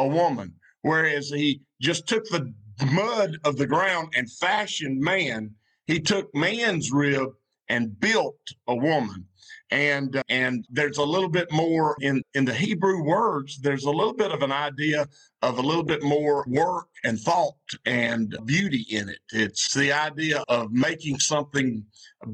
a 0.00 0.06
woman, 0.06 0.54
whereas 0.82 1.28
he 1.28 1.60
just 1.80 2.06
took 2.06 2.24
the 2.28 2.52
mud 2.92 3.36
of 3.44 3.56
the 3.56 3.66
ground 3.66 4.12
and 4.16 4.32
fashioned 4.32 4.98
man. 4.98 5.54
He 5.86 6.00
took 6.00 6.34
man's 6.34 6.90
rib 6.90 7.28
and 7.68 7.98
built 8.00 8.40
a 8.66 8.74
woman. 8.74 9.26
And 9.70 10.16
uh, 10.16 10.22
and 10.28 10.66
there's 10.68 10.98
a 10.98 11.04
little 11.04 11.28
bit 11.28 11.52
more 11.52 11.96
in 12.00 12.22
in 12.34 12.44
the 12.44 12.54
Hebrew 12.54 13.04
words. 13.04 13.60
There's 13.60 13.84
a 13.84 13.90
little 13.90 14.14
bit 14.14 14.32
of 14.32 14.42
an 14.42 14.50
idea 14.50 15.06
of 15.42 15.58
a 15.58 15.62
little 15.62 15.84
bit 15.84 16.02
more 16.02 16.44
work 16.48 16.88
and 17.04 17.20
thought 17.20 17.68
and 17.86 18.36
beauty 18.44 18.84
in 18.90 19.08
it. 19.08 19.20
It's 19.32 19.72
the 19.74 19.92
idea 19.92 20.42
of 20.48 20.72
making 20.72 21.20
something 21.20 21.84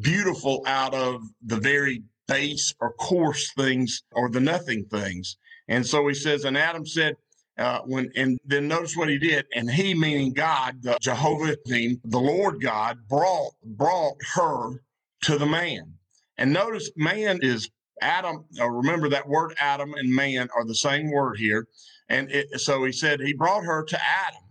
beautiful 0.00 0.62
out 0.66 0.94
of 0.94 1.22
the 1.44 1.60
very 1.60 2.04
base 2.26 2.72
or 2.80 2.94
coarse 2.94 3.52
things 3.52 4.02
or 4.12 4.30
the 4.30 4.40
nothing 4.40 4.86
things. 4.86 5.36
And 5.68 5.84
so 5.86 6.06
he 6.08 6.14
says, 6.14 6.44
and 6.44 6.56
Adam 6.56 6.86
said, 6.86 7.16
uh, 7.58 7.80
when 7.86 8.10
and 8.16 8.38
then 8.44 8.68
notice 8.68 8.96
what 8.96 9.08
he 9.08 9.18
did, 9.18 9.46
and 9.54 9.70
he 9.70 9.94
meaning 9.94 10.32
God, 10.32 10.82
the 10.82 10.98
Jehovah 11.00 11.56
the 11.64 11.98
Lord 12.12 12.60
God 12.60 12.98
brought 13.08 13.52
brought 13.64 14.16
her 14.34 14.82
to 15.22 15.38
the 15.38 15.46
man. 15.46 15.94
And 16.36 16.52
notice 16.52 16.90
man 16.96 17.38
is 17.40 17.70
Adam. 18.02 18.44
Uh, 18.60 18.68
remember 18.68 19.08
that 19.08 19.26
word 19.26 19.54
Adam 19.58 19.94
and 19.94 20.14
man 20.14 20.48
are 20.54 20.66
the 20.66 20.74
same 20.74 21.10
word 21.10 21.38
here. 21.38 21.66
And 22.10 22.30
it, 22.30 22.60
so 22.60 22.84
he 22.84 22.92
said 22.92 23.20
he 23.20 23.32
brought 23.32 23.64
her 23.64 23.84
to 23.84 23.98
Adam, 24.06 24.42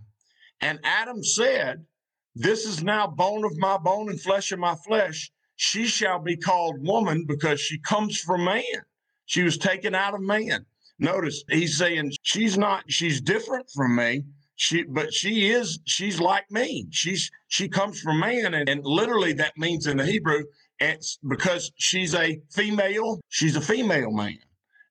and 0.62 0.79
Adam 0.83 1.24
said, 1.24 1.85
"This 2.33 2.65
is 2.65 2.83
now 2.83 3.05
bone 3.05 3.45
of 3.45 3.55
my 3.57 3.77
bone 3.77 4.09
and 4.09 4.19
flesh 4.19 4.51
of 4.51 4.57
my 4.59 4.75
flesh. 4.75 5.31
She 5.57 5.85
shall 5.85 6.19
be 6.19 6.35
called 6.35 6.81
woman 6.81 7.25
because 7.27 7.62
she 7.62 7.77
comes 7.77 8.19
from 8.19 8.45
man. 8.45 8.63
She 9.25 9.43
was 9.43 9.59
taken 9.59 9.93
out 9.93 10.15
of 10.15 10.21
man." 10.21 10.65
Notice 10.99 11.43
he's 11.49 11.77
saying 11.77 12.13
she's 12.23 12.57
not, 12.57 12.83
she's 12.87 13.21
different 13.21 13.69
from 13.73 13.95
me. 13.95 14.23
She, 14.55 14.83
but 14.83 15.13
she 15.13 15.49
is, 15.49 15.79
she's 15.85 16.21
like 16.21 16.49
me. 16.49 16.87
She's, 16.89 17.29
she 17.49 17.67
comes 17.67 17.99
from 17.99 18.19
man. 18.19 18.53
And, 18.53 18.69
and 18.69 18.85
literally 18.85 19.33
that 19.33 19.57
means 19.57 19.87
in 19.87 19.97
the 19.97 20.05
Hebrew, 20.05 20.43
it's 20.79 21.19
because 21.27 21.71
she's 21.75 22.15
a 22.15 22.39
female, 22.51 23.19
she's 23.27 23.55
a 23.55 23.61
female 23.61 24.11
man. 24.11 24.39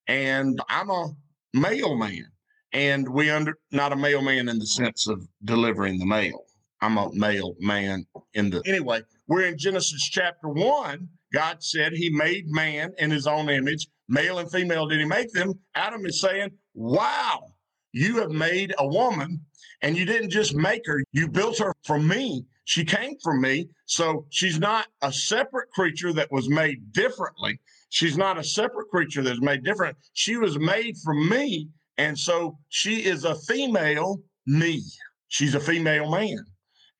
And 0.06 0.60
I'm 0.68 0.90
a 0.90 1.14
male 1.54 1.96
man. 1.96 2.26
And 2.72 3.08
we 3.08 3.30
under, 3.30 3.56
not 3.70 3.92
a 3.92 3.96
male 3.96 4.20
man 4.20 4.48
in 4.48 4.58
the 4.58 4.66
sense 4.66 5.06
of 5.06 5.26
delivering 5.44 5.98
the 5.98 6.06
mail. 6.06 6.44
I'm 6.82 6.98
a 6.98 7.10
male 7.14 7.54
man 7.60 8.04
in 8.34 8.50
the, 8.50 8.62
anyway, 8.66 9.00
we're 9.26 9.46
in 9.46 9.56
Genesis 9.56 10.06
chapter 10.10 10.48
one. 10.48 11.08
God 11.32 11.62
said 11.62 11.92
he 11.92 12.10
made 12.10 12.48
man 12.48 12.92
in 12.98 13.10
his 13.10 13.26
own 13.26 13.48
image 13.48 13.88
male 14.08 14.38
and 14.38 14.50
female 14.50 14.86
did 14.86 15.00
he 15.00 15.06
make 15.06 15.32
them? 15.32 15.52
Adam 15.74 16.04
is 16.06 16.20
saying, 16.20 16.50
wow, 16.74 17.44
you 17.92 18.20
have 18.20 18.30
made 18.30 18.74
a 18.78 18.86
woman 18.86 19.40
and 19.82 19.96
you 19.96 20.04
didn't 20.04 20.30
just 20.30 20.54
make 20.54 20.82
her, 20.86 21.02
you 21.12 21.28
built 21.28 21.58
her 21.58 21.72
from 21.84 22.06
me. 22.06 22.44
She 22.64 22.84
came 22.84 23.16
from 23.22 23.40
me. 23.40 23.68
So 23.86 24.26
she's 24.30 24.58
not 24.58 24.86
a 25.02 25.12
separate 25.12 25.70
creature 25.70 26.12
that 26.14 26.32
was 26.32 26.48
made 26.48 26.92
differently. 26.92 27.60
She's 27.90 28.16
not 28.16 28.38
a 28.38 28.44
separate 28.44 28.88
creature 28.88 29.22
that's 29.22 29.40
made 29.40 29.62
different. 29.62 29.96
She 30.14 30.36
was 30.36 30.58
made 30.58 30.96
from 31.04 31.28
me. 31.28 31.68
And 31.98 32.18
so 32.18 32.58
she 32.70 33.04
is 33.04 33.24
a 33.24 33.34
female 33.34 34.20
me. 34.46 34.82
She's 35.28 35.54
a 35.54 35.60
female 35.60 36.10
man. 36.10 36.44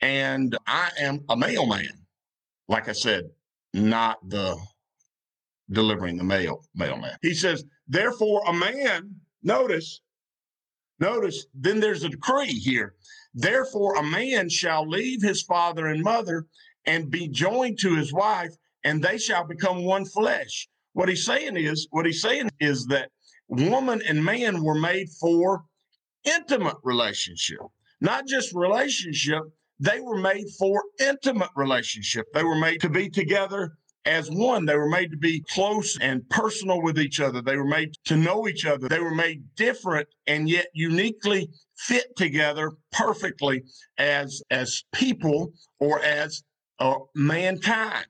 And 0.00 0.56
I 0.66 0.90
am 1.00 1.20
a 1.28 1.37
male 1.37 1.66
man. 1.66 1.88
Like 2.68 2.88
I 2.88 2.92
said, 2.92 3.25
not 3.73 4.18
the 4.28 4.56
delivering 5.71 6.16
the 6.16 6.25
mail, 6.25 6.64
mailman. 6.75 7.16
He 7.23 7.35
says, 7.35 7.64
therefore, 7.88 8.42
a 8.47 8.52
man, 8.52 9.14
notice, 9.42 10.00
notice, 11.00 11.47
then 11.54 11.80
there's 11.80 12.04
a 12.04 12.09
decree 12.09 12.52
here. 12.52 12.94
Therefore, 13.35 13.97
a 13.97 14.02
man 14.02 14.49
shall 14.49 14.88
leave 14.88 15.23
his 15.23 15.42
father 15.42 15.87
and 15.87 16.02
mother 16.02 16.47
and 16.87 17.11
be 17.11 17.28
joined 17.28 17.78
to 17.80 17.97
his 17.97 18.12
wife, 18.12 18.52
and 18.85 19.02
they 19.02 19.18
shall 19.18 19.47
become 19.47 19.85
one 19.85 20.04
flesh. 20.04 20.68
What 20.92 21.09
he's 21.09 21.25
saying 21.25 21.56
is, 21.56 21.88
what 21.90 22.06
he's 22.06 22.23
saying 22.23 22.50
is 22.61 22.87
that 22.87 23.11
woman 23.49 24.02
and 24.06 24.25
man 24.25 24.62
were 24.62 24.78
made 24.78 25.09
for 25.21 25.64
intimate 26.25 26.76
relationship, 26.85 27.59
not 28.00 28.26
just 28.26 28.54
relationship. 28.54 29.42
They 29.80 30.00
were 30.00 30.18
made 30.18 30.47
for 30.59 30.83
intimate 31.00 31.50
relationship. 31.56 32.26
They 32.33 32.44
were 32.44 32.54
made 32.54 32.80
to 32.83 32.88
be 32.88 33.11
together 33.11 33.73
as 34.06 34.30
one. 34.30 34.66
They 34.66 34.76
were 34.76 34.88
made 34.88 35.11
to 35.11 35.16
be 35.16 35.44
close 35.50 35.99
and 36.00 36.28
personal 36.28 36.82
with 36.82 36.99
each 36.99 37.20
other. 37.20 37.40
They 37.42 37.56
were 37.56 37.64
made 37.64 37.94
to 38.06 38.16
know 38.16 38.49
each 38.49 38.66
other. 38.66 38.88
They 38.88 39.00
were 39.00 39.14
made 39.14 39.42
different 39.56 40.08
and 40.26 40.49
yet 40.49 40.66
uniquely 40.75 41.49
fit 41.76 42.16
together 42.16 42.73
perfectly 42.92 43.62
as 43.99 44.42
as 44.50 44.84
people 44.92 45.52
or 45.80 46.00
as 46.00 46.42
uh, 46.78 46.96
mankind. 47.14 48.06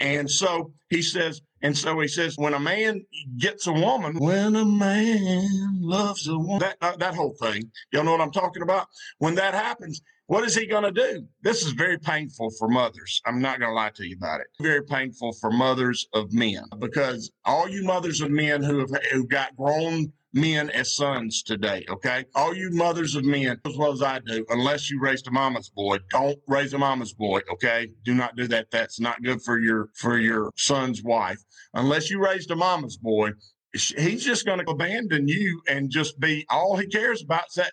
And 0.00 0.30
so 0.30 0.72
he 0.90 1.02
says, 1.02 1.40
and 1.62 1.76
so 1.76 1.98
he 2.00 2.08
says, 2.08 2.36
when 2.36 2.52
a 2.52 2.60
man 2.60 3.02
gets 3.38 3.66
a 3.66 3.72
woman, 3.72 4.18
when 4.18 4.56
a 4.56 4.64
man 4.64 5.78
loves 5.80 6.26
a 6.28 6.36
woman, 6.36 6.58
that, 6.58 6.76
uh, 6.80 6.96
that 6.96 7.14
whole 7.14 7.34
thing, 7.40 7.70
y'all 7.92 8.04
know 8.04 8.12
what 8.12 8.20
I'm 8.20 8.32
talking 8.32 8.62
about? 8.62 8.86
When 9.18 9.36
that 9.36 9.54
happens, 9.54 10.02
what 10.26 10.44
is 10.44 10.54
he 10.54 10.66
going 10.66 10.84
to 10.84 10.90
do? 10.90 11.26
This 11.42 11.64
is 11.64 11.72
very 11.72 11.98
painful 11.98 12.50
for 12.58 12.68
mothers. 12.68 13.20
I'm 13.26 13.40
not 13.40 13.58
going 13.58 13.70
to 13.70 13.74
lie 13.74 13.90
to 13.96 14.06
you 14.06 14.16
about 14.16 14.40
it. 14.40 14.46
Very 14.60 14.82
painful 14.82 15.34
for 15.40 15.50
mothers 15.50 16.06
of 16.14 16.32
men 16.32 16.64
because 16.78 17.30
all 17.44 17.68
you 17.68 17.84
mothers 17.84 18.20
of 18.20 18.30
men 18.30 18.62
who 18.62 18.78
have 18.78 18.90
who 19.12 19.26
got 19.26 19.56
grown 19.56 20.12
men 20.32 20.68
as 20.70 20.96
sons 20.96 21.42
today, 21.42 21.84
okay? 21.88 22.24
All 22.34 22.54
you 22.54 22.70
mothers 22.70 23.14
of 23.14 23.24
men, 23.24 23.60
as 23.64 23.76
well 23.76 23.92
as 23.92 24.02
I 24.02 24.18
do, 24.18 24.44
unless 24.48 24.90
you 24.90 25.00
raised 25.00 25.28
a 25.28 25.30
mama's 25.30 25.68
boy, 25.68 25.98
don't 26.10 26.38
raise 26.48 26.74
a 26.74 26.78
mama's 26.78 27.12
boy, 27.12 27.40
okay? 27.52 27.88
Do 28.04 28.14
not 28.14 28.34
do 28.34 28.48
that. 28.48 28.70
That's 28.70 28.98
not 28.98 29.22
good 29.22 29.42
for 29.42 29.58
your 29.58 29.90
for 29.94 30.18
your 30.18 30.50
son's 30.56 31.02
wife. 31.02 31.38
Unless 31.74 32.10
you 32.10 32.22
raised 32.22 32.50
a 32.50 32.56
mama's 32.56 32.96
boy, 32.96 33.30
he's 33.72 34.24
just 34.24 34.44
going 34.44 34.58
to 34.58 34.70
abandon 34.70 35.28
you 35.28 35.60
and 35.68 35.90
just 35.90 36.18
be 36.18 36.44
all 36.50 36.76
he 36.76 36.86
cares 36.86 37.22
about 37.22 37.44
is 37.48 37.54
that 37.54 37.72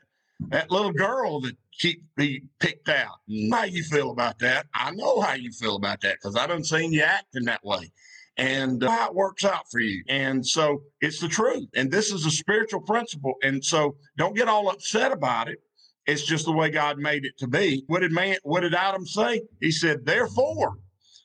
that 0.50 0.72
little 0.72 0.91
girl 0.91 1.39
that 1.41 1.55
keep 1.77 2.03
be 2.15 2.43
picked 2.59 2.89
out. 2.89 3.19
How 3.51 3.63
you 3.63 3.83
feel 3.83 4.11
about 4.11 4.39
that? 4.39 4.67
I 4.73 4.91
know 4.91 5.21
how 5.21 5.33
you 5.33 5.51
feel 5.51 5.75
about 5.75 6.01
that 6.01 6.17
because 6.21 6.35
I 6.35 6.47
done 6.47 6.63
seen 6.63 6.93
you 6.93 7.01
acting 7.01 7.45
that 7.45 7.63
way. 7.63 7.91
And 8.37 8.83
uh, 8.83 8.89
how 8.89 9.09
it 9.09 9.15
works 9.15 9.43
out 9.43 9.69
for 9.69 9.79
you. 9.79 10.03
And 10.07 10.45
so 10.45 10.83
it's 11.01 11.19
the 11.19 11.27
truth. 11.27 11.67
And 11.75 11.91
this 11.91 12.11
is 12.11 12.25
a 12.25 12.31
spiritual 12.31 12.81
principle. 12.81 13.35
And 13.43 13.63
so 13.63 13.95
don't 14.17 14.35
get 14.35 14.47
all 14.47 14.69
upset 14.69 15.11
about 15.11 15.49
it. 15.49 15.59
It's 16.07 16.23
just 16.23 16.45
the 16.45 16.51
way 16.51 16.69
God 16.69 16.97
made 16.97 17.25
it 17.25 17.37
to 17.39 17.47
be. 17.47 17.83
What 17.87 17.99
did 17.99 18.11
man 18.11 18.37
what 18.43 18.61
did 18.61 18.73
Adam 18.73 19.05
say? 19.05 19.41
He 19.59 19.71
said, 19.71 20.05
Therefore, 20.05 20.75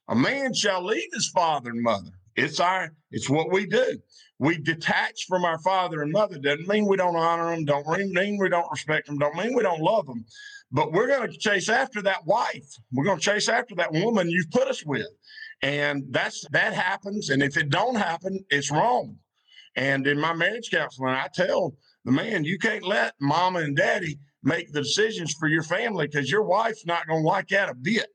a 0.08 0.14
man 0.14 0.52
shall 0.52 0.84
leave 0.84 1.08
his 1.12 1.30
father 1.30 1.70
and 1.70 1.82
mother. 1.82 2.10
It's 2.36 2.60
our 2.60 2.92
it's 3.10 3.30
what 3.30 3.50
we 3.50 3.66
do 3.66 3.98
we 4.38 4.58
detach 4.58 5.24
from 5.28 5.44
our 5.44 5.58
father 5.58 6.02
and 6.02 6.12
mother 6.12 6.38
doesn't 6.38 6.68
mean 6.68 6.86
we 6.86 6.96
don't 6.96 7.16
honor 7.16 7.50
them, 7.50 7.64
don't 7.64 7.86
mean 7.86 8.38
we 8.38 8.48
don't 8.48 8.70
respect 8.70 9.06
them, 9.06 9.18
don't 9.18 9.36
mean 9.36 9.54
we 9.54 9.62
don't 9.62 9.80
love 9.80 10.06
them. 10.06 10.24
But 10.70 10.92
we're 10.92 11.06
going 11.06 11.30
to 11.30 11.38
chase 11.38 11.68
after 11.68 12.02
that 12.02 12.26
wife. 12.26 12.66
We're 12.92 13.04
going 13.04 13.18
to 13.18 13.24
chase 13.24 13.48
after 13.48 13.74
that 13.76 13.92
woman 13.92 14.28
you've 14.28 14.50
put 14.50 14.68
us 14.68 14.84
with. 14.84 15.06
And 15.62 16.04
that's 16.10 16.44
that 16.50 16.74
happens. 16.74 17.30
And 17.30 17.42
if 17.42 17.56
it 17.56 17.70
don't 17.70 17.94
happen, 17.94 18.44
it's 18.50 18.70
wrong. 18.70 19.16
And 19.76 20.06
in 20.06 20.20
my 20.20 20.34
marriage 20.34 20.70
counseling, 20.70 21.14
I 21.14 21.28
tell 21.32 21.74
the 22.04 22.12
man, 22.12 22.44
you 22.44 22.58
can't 22.58 22.82
let 22.82 23.14
mama 23.20 23.60
and 23.60 23.76
daddy 23.76 24.18
make 24.42 24.72
the 24.72 24.82
decisions 24.82 25.34
for 25.34 25.48
your 25.48 25.62
family 25.62 26.06
because 26.06 26.30
your 26.30 26.42
wife's 26.42 26.84
not 26.84 27.06
going 27.06 27.22
to 27.22 27.28
like 27.28 27.48
that 27.48 27.70
a 27.70 27.74
bit. 27.74 28.10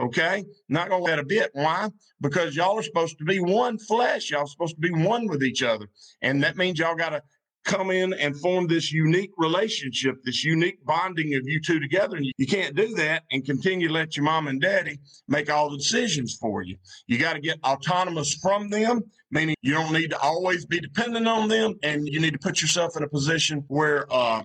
Okay. 0.00 0.44
Not 0.68 0.88
going 0.88 1.02
to 1.02 1.10
let 1.10 1.18
a 1.18 1.24
bit. 1.24 1.50
Why? 1.52 1.88
Because 2.20 2.56
y'all 2.56 2.78
are 2.78 2.82
supposed 2.82 3.18
to 3.18 3.24
be 3.24 3.40
one 3.40 3.78
flesh. 3.78 4.30
Y'all 4.30 4.46
supposed 4.46 4.76
to 4.76 4.80
be 4.80 4.90
one 4.90 5.26
with 5.26 5.42
each 5.42 5.62
other. 5.62 5.88
And 6.22 6.42
that 6.42 6.56
means 6.56 6.78
y'all 6.78 6.94
got 6.94 7.10
to 7.10 7.22
come 7.64 7.90
in 7.90 8.12
and 8.14 8.36
form 8.40 8.66
this 8.66 8.90
unique 8.92 9.30
relationship, 9.36 10.16
this 10.24 10.42
unique 10.44 10.84
bonding 10.84 11.34
of 11.34 11.42
you 11.44 11.60
two 11.60 11.78
together. 11.78 12.16
And 12.16 12.26
you 12.36 12.46
can't 12.46 12.74
do 12.74 12.94
that 12.94 13.22
and 13.30 13.44
continue 13.44 13.88
to 13.88 13.94
let 13.94 14.16
your 14.16 14.24
mom 14.24 14.48
and 14.48 14.60
daddy 14.60 14.98
make 15.28 15.50
all 15.50 15.70
the 15.70 15.76
decisions 15.76 16.36
for 16.40 16.62
you. 16.62 16.76
You 17.06 17.18
got 17.18 17.34
to 17.34 17.40
get 17.40 17.58
autonomous 17.62 18.34
from 18.34 18.68
them, 18.68 19.02
meaning 19.30 19.54
you 19.62 19.74
don't 19.74 19.92
need 19.92 20.10
to 20.10 20.18
always 20.18 20.66
be 20.66 20.80
dependent 20.80 21.28
on 21.28 21.48
them. 21.48 21.74
And 21.82 22.08
you 22.08 22.18
need 22.18 22.32
to 22.32 22.38
put 22.38 22.60
yourself 22.60 22.96
in 22.96 23.02
a 23.02 23.08
position 23.08 23.64
where, 23.68 24.12
uh, 24.12 24.42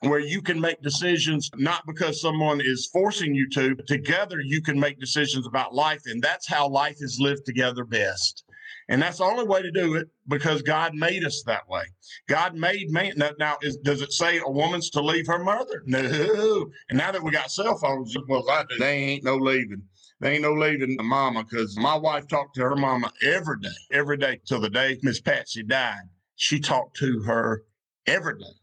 where 0.00 0.20
you 0.20 0.42
can 0.42 0.60
make 0.60 0.82
decisions 0.82 1.50
not 1.56 1.86
because 1.86 2.20
someone 2.20 2.60
is 2.60 2.88
forcing 2.92 3.34
you 3.34 3.48
to, 3.50 3.74
together 3.86 4.40
you 4.40 4.60
can 4.60 4.78
make 4.78 5.00
decisions 5.00 5.46
about 5.46 5.74
life. 5.74 6.02
And 6.06 6.22
that's 6.22 6.46
how 6.46 6.68
life 6.68 6.96
is 7.00 7.18
lived 7.20 7.46
together 7.46 7.84
best. 7.84 8.44
And 8.88 9.02
that's 9.02 9.18
the 9.18 9.24
only 9.24 9.44
way 9.44 9.62
to 9.62 9.70
do 9.70 9.96
it 9.96 10.08
because 10.28 10.62
God 10.62 10.94
made 10.94 11.24
us 11.24 11.42
that 11.46 11.68
way. 11.68 11.82
God 12.28 12.54
made 12.54 12.90
man. 12.90 13.14
Now, 13.16 13.30
now 13.38 13.56
is, 13.62 13.76
does 13.78 14.00
it 14.00 14.12
say 14.12 14.38
a 14.38 14.48
woman's 14.48 14.90
to 14.90 15.00
leave 15.00 15.26
her 15.26 15.38
mother? 15.38 15.82
No. 15.86 16.70
And 16.88 16.98
now 16.98 17.10
that 17.10 17.22
we 17.22 17.32
got 17.32 17.50
cell 17.50 17.76
phones, 17.78 18.14
well, 18.28 18.48
I 18.48 18.64
do. 18.68 18.78
They 18.78 18.96
ain't 18.96 19.24
no 19.24 19.36
leaving. 19.36 19.82
They 20.20 20.34
ain't 20.34 20.42
no 20.42 20.52
leaving 20.52 20.96
the 20.96 21.02
mama 21.02 21.44
because 21.44 21.76
my 21.76 21.96
wife 21.96 22.26
talked 22.28 22.54
to 22.56 22.62
her 22.62 22.76
mama 22.76 23.12
every 23.22 23.60
day, 23.60 23.68
every 23.92 24.16
day 24.16 24.40
till 24.46 24.60
the 24.60 24.70
day 24.70 24.98
Miss 25.02 25.20
Patsy 25.20 25.62
died. 25.62 26.04
She 26.36 26.60
talked 26.60 26.96
to 26.98 27.22
her 27.22 27.64
every 28.06 28.38
day. 28.38 28.54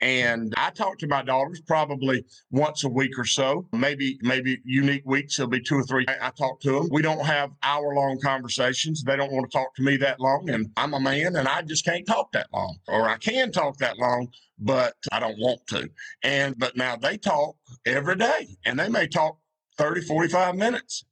And 0.00 0.54
I 0.56 0.70
talk 0.70 0.98
to 0.98 1.06
my 1.06 1.22
daughters 1.22 1.60
probably 1.60 2.24
once 2.50 2.84
a 2.84 2.88
week 2.88 3.18
or 3.18 3.24
so, 3.24 3.66
maybe, 3.72 4.18
maybe 4.22 4.60
unique 4.64 5.02
weeks. 5.04 5.38
It'll 5.38 5.50
be 5.50 5.60
two 5.60 5.76
or 5.76 5.84
three. 5.84 6.06
I, 6.08 6.28
I 6.28 6.30
talk 6.30 6.60
to 6.62 6.72
them. 6.72 6.88
We 6.90 7.02
don't 7.02 7.24
have 7.24 7.50
hour 7.62 7.94
long 7.94 8.18
conversations. 8.22 9.02
They 9.02 9.16
don't 9.16 9.32
want 9.32 9.50
to 9.50 9.56
talk 9.56 9.74
to 9.76 9.82
me 9.82 9.96
that 9.98 10.18
long. 10.18 10.48
And 10.48 10.70
I'm 10.76 10.94
a 10.94 11.00
man 11.00 11.36
and 11.36 11.46
I 11.46 11.62
just 11.62 11.84
can't 11.84 12.06
talk 12.06 12.32
that 12.32 12.48
long, 12.52 12.78
or 12.88 13.08
I 13.08 13.18
can 13.18 13.52
talk 13.52 13.76
that 13.78 13.98
long, 13.98 14.28
but 14.58 14.94
I 15.12 15.20
don't 15.20 15.38
want 15.38 15.66
to. 15.68 15.90
And, 16.22 16.58
but 16.58 16.76
now 16.76 16.96
they 16.96 17.18
talk 17.18 17.56
every 17.84 18.16
day 18.16 18.56
and 18.64 18.78
they 18.78 18.88
may 18.88 19.06
talk 19.06 19.38
30, 19.76 20.02
45 20.02 20.54
minutes 20.56 21.04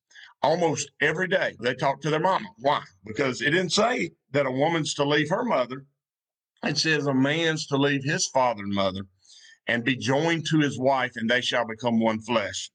almost 0.43 0.91
every 1.01 1.29
day. 1.29 1.57
They 1.61 1.75
talk 1.75 2.01
to 2.03 2.11
their 2.11 2.21
mama. 2.21 2.49
Why? 2.59 2.83
Because 3.05 3.43
it 3.43 3.51
didn't 3.51 3.73
say 3.73 4.12
that 4.33 4.47
a 4.47 4.51
woman's 4.51 4.95
to 4.95 5.05
leave 5.05 5.29
her 5.31 5.45
mother 5.45 5.85
it 6.64 6.79
says 6.79 7.07
a 7.07 7.14
man's 7.14 7.66
to 7.66 7.77
leave 7.77 8.05
his 8.05 8.27
father 8.29 8.62
and 8.62 8.75
mother 8.75 9.03
and 9.66 9.85
be 9.85 9.97
joined 9.97 10.47
to 10.47 10.59
his 10.59 10.79
wife, 10.79 11.12
and 11.16 11.29
they 11.29 11.40
shall 11.40 11.66
become 11.66 12.01
one 12.01 12.21
flesh. 12.21 12.71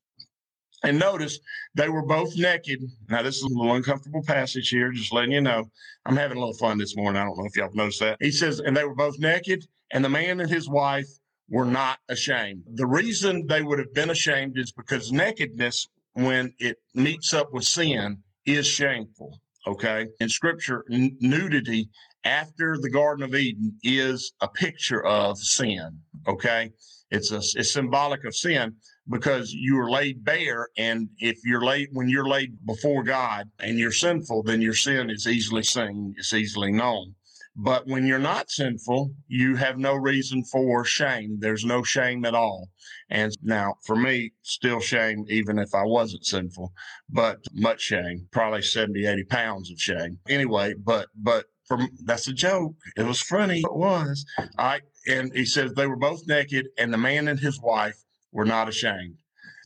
And 0.83 0.99
notice 0.99 1.39
they 1.75 1.89
were 1.89 2.05
both 2.05 2.37
naked. 2.37 2.83
Now, 3.09 3.21
this 3.23 3.37
is 3.37 3.43
a 3.43 3.47
little 3.47 3.73
uncomfortable 3.73 4.21
passage 4.23 4.69
here, 4.69 4.91
just 4.91 5.13
letting 5.13 5.31
you 5.31 5.41
know. 5.41 5.69
I'm 6.05 6.17
having 6.17 6.37
a 6.37 6.39
little 6.39 6.57
fun 6.57 6.77
this 6.77 6.95
morning. 6.95 7.21
I 7.21 7.25
don't 7.25 7.37
know 7.37 7.45
if 7.45 7.55
y'all 7.55 7.69
noticed 7.73 8.01
that. 8.01 8.17
He 8.19 8.31
says, 8.31 8.59
and 8.59 8.75
they 8.75 8.83
were 8.83 8.95
both 8.95 9.17
naked, 9.17 9.65
and 9.91 10.03
the 10.03 10.09
man 10.09 10.39
and 10.41 10.49
his 10.49 10.69
wife 10.69 11.07
were 11.49 11.65
not 11.65 11.99
ashamed. 12.09 12.63
The 12.75 12.85
reason 12.85 13.47
they 13.47 13.61
would 13.61 13.79
have 13.79 13.93
been 13.93 14.09
ashamed 14.09 14.57
is 14.57 14.71
because 14.71 15.11
nakedness, 15.11 15.87
when 16.13 16.53
it 16.59 16.77
meets 16.93 17.33
up 17.33 17.53
with 17.53 17.63
sin, 17.63 18.17
is 18.45 18.67
shameful. 18.67 19.39
Okay. 19.65 20.07
In 20.19 20.27
scripture, 20.27 20.83
n- 20.91 21.15
nudity 21.21 21.89
after 22.23 22.77
the 22.79 22.89
Garden 22.89 23.23
of 23.23 23.35
Eden 23.35 23.77
is 23.83 24.33
a 24.41 24.47
picture 24.47 25.05
of 25.05 25.37
sin. 25.37 25.99
Okay. 26.27 26.71
It's 27.11 27.31
a, 27.31 27.37
it's 27.37 27.71
symbolic 27.71 28.23
of 28.23 28.35
sin 28.35 28.75
because 29.07 29.53
you 29.53 29.79
are 29.79 29.89
laid 29.89 30.23
bare. 30.23 30.69
And 30.77 31.09
if 31.19 31.37
you're 31.45 31.63
laid, 31.63 31.89
when 31.91 32.09
you're 32.09 32.27
laid 32.27 32.57
before 32.65 33.03
God 33.03 33.49
and 33.59 33.77
you're 33.77 33.91
sinful, 33.91 34.43
then 34.43 34.61
your 34.61 34.73
sin 34.73 35.09
is 35.09 35.27
easily 35.27 35.63
seen. 35.63 36.15
It's 36.17 36.33
easily 36.33 36.71
known. 36.71 37.13
But 37.55 37.85
when 37.85 38.07
you're 38.07 38.17
not 38.17 38.49
sinful, 38.49 39.13
you 39.27 39.55
have 39.57 39.77
no 39.77 39.93
reason 39.93 40.43
for 40.43 40.83
shame. 40.83 41.37
There's 41.39 41.63
no 41.63 41.83
shame 41.83 42.25
at 42.25 42.33
all. 42.33 42.69
And 43.11 43.31
now 43.43 43.75
for 43.85 43.95
me, 43.95 44.31
still 44.41 44.79
shame, 44.79 45.25
even 45.29 45.59
if 45.59 45.75
I 45.75 45.83
wasn't 45.83 46.25
sinful, 46.25 46.73
but 47.09 47.37
much 47.53 47.81
shame, 47.81 48.27
probably 48.31 48.63
70, 48.63 49.05
80 49.05 49.23
pounds 49.25 49.69
of 49.69 49.79
shame. 49.79 50.17
Anyway, 50.27 50.73
but, 50.83 51.09
but 51.15 51.45
from 51.67 51.89
that's 52.05 52.27
a 52.27 52.33
joke. 52.33 52.75
It 52.97 53.05
was 53.05 53.21
funny. 53.21 53.59
It 53.59 53.75
was. 53.75 54.25
I 54.57 54.81
And 55.07 55.31
he 55.33 55.45
says 55.45 55.73
they 55.73 55.87
were 55.87 55.95
both 55.97 56.27
naked 56.27 56.67
and 56.77 56.93
the 56.93 56.97
man 56.97 57.27
and 57.27 57.39
his 57.39 57.61
wife 57.61 57.97
were 58.31 58.45
not 58.45 58.69
ashamed 58.69 59.17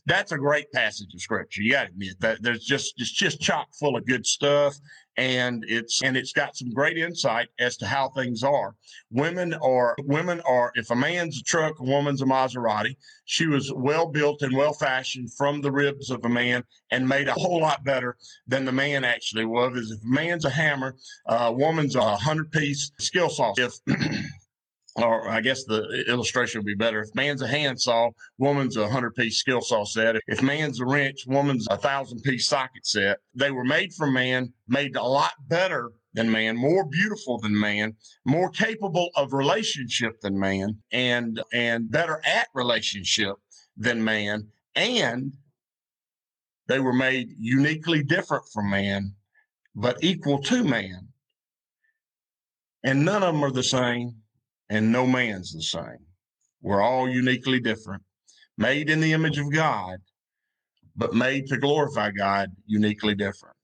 that's 0.08 0.32
a 0.32 0.38
great 0.38 0.72
passage 0.72 1.12
of 1.14 1.20
scripture. 1.20 1.62
You 1.62 1.72
got 1.72 1.84
to 1.84 1.88
admit 1.90 2.18
that 2.20 2.42
there's 2.42 2.64
just 2.64 2.94
it's 2.96 3.12
just 3.12 3.40
chock 3.40 3.68
full 3.78 3.96
of 3.96 4.06
good 4.06 4.26
stuff, 4.26 4.74
and 5.16 5.64
it's 5.68 6.02
and 6.02 6.16
it's 6.16 6.32
got 6.32 6.56
some 6.56 6.70
great 6.70 6.96
insight 6.96 7.48
as 7.58 7.76
to 7.76 7.86
how 7.86 8.08
things 8.10 8.42
are. 8.42 8.74
Women 9.10 9.52
are 9.54 9.94
women 10.04 10.40
are 10.48 10.72
if 10.76 10.90
a 10.90 10.96
man's 10.96 11.40
a 11.40 11.42
truck, 11.42 11.78
a 11.78 11.84
woman's 11.84 12.22
a 12.22 12.24
Maserati. 12.24 12.96
She 13.26 13.46
was 13.46 13.72
well 13.74 14.06
built 14.06 14.40
and 14.42 14.56
well 14.56 14.72
fashioned 14.72 15.32
from 15.34 15.60
the 15.60 15.70
ribs 15.70 16.10
of 16.10 16.24
a 16.24 16.28
man, 16.28 16.64
and 16.90 17.06
made 17.06 17.28
a 17.28 17.34
whole 17.34 17.60
lot 17.60 17.84
better 17.84 18.16
than 18.46 18.64
the 18.64 18.72
man 18.72 19.04
actually 19.04 19.44
was. 19.44 19.90
If 19.90 20.02
a 20.02 20.06
man's 20.06 20.46
a 20.46 20.50
hammer, 20.50 20.96
uh, 21.28 21.46
a 21.48 21.52
woman's 21.52 21.96
a 21.96 22.16
hundred 22.16 22.50
piece 22.50 22.92
skill 22.98 23.28
saw. 23.28 23.52
If 23.58 23.74
or 24.98 25.28
I 25.28 25.40
guess 25.40 25.64
the 25.64 26.04
illustration 26.08 26.58
would 26.58 26.66
be 26.66 26.74
better. 26.74 27.00
If 27.00 27.14
man's 27.14 27.42
a 27.42 27.48
handsaw, 27.48 28.10
woman's 28.38 28.76
a 28.76 28.88
hundred 28.88 29.14
piece 29.14 29.38
skill 29.38 29.60
saw 29.60 29.84
set. 29.84 30.16
If 30.26 30.42
man's 30.42 30.80
a 30.80 30.86
wrench, 30.86 31.24
woman's 31.26 31.66
a 31.70 31.76
thousand 31.76 32.22
piece 32.22 32.46
socket 32.46 32.86
set. 32.86 33.18
They 33.34 33.50
were 33.50 33.64
made 33.64 33.92
for 33.94 34.06
man, 34.06 34.52
made 34.66 34.96
a 34.96 35.02
lot 35.02 35.32
better 35.48 35.90
than 36.14 36.30
man, 36.30 36.56
more 36.56 36.84
beautiful 36.84 37.38
than 37.38 37.58
man, 37.58 37.94
more 38.24 38.50
capable 38.50 39.10
of 39.14 39.32
relationship 39.32 40.20
than 40.20 40.38
man, 40.38 40.76
and 40.92 41.40
and 41.52 41.90
better 41.90 42.20
at 42.24 42.48
relationship 42.54 43.36
than 43.76 44.02
man. 44.02 44.48
And 44.74 45.32
they 46.66 46.80
were 46.80 46.92
made 46.92 47.34
uniquely 47.38 48.02
different 48.02 48.44
from 48.52 48.70
man, 48.70 49.14
but 49.74 50.02
equal 50.02 50.42
to 50.42 50.64
man. 50.64 51.08
And 52.84 53.04
none 53.04 53.22
of 53.22 53.34
them 53.34 53.44
are 53.44 53.50
the 53.50 53.62
same 53.62 54.14
and 54.70 54.92
no 54.92 55.06
man's 55.06 55.52
the 55.52 55.62
same. 55.62 55.98
We're 56.62 56.82
all 56.82 57.08
uniquely 57.08 57.60
different, 57.60 58.02
made 58.56 58.90
in 58.90 59.00
the 59.00 59.12
image 59.12 59.38
of 59.38 59.52
God, 59.52 59.98
but 60.96 61.14
made 61.14 61.46
to 61.48 61.56
glorify 61.56 62.10
God 62.10 62.50
uniquely 62.66 63.14
different. 63.14 63.56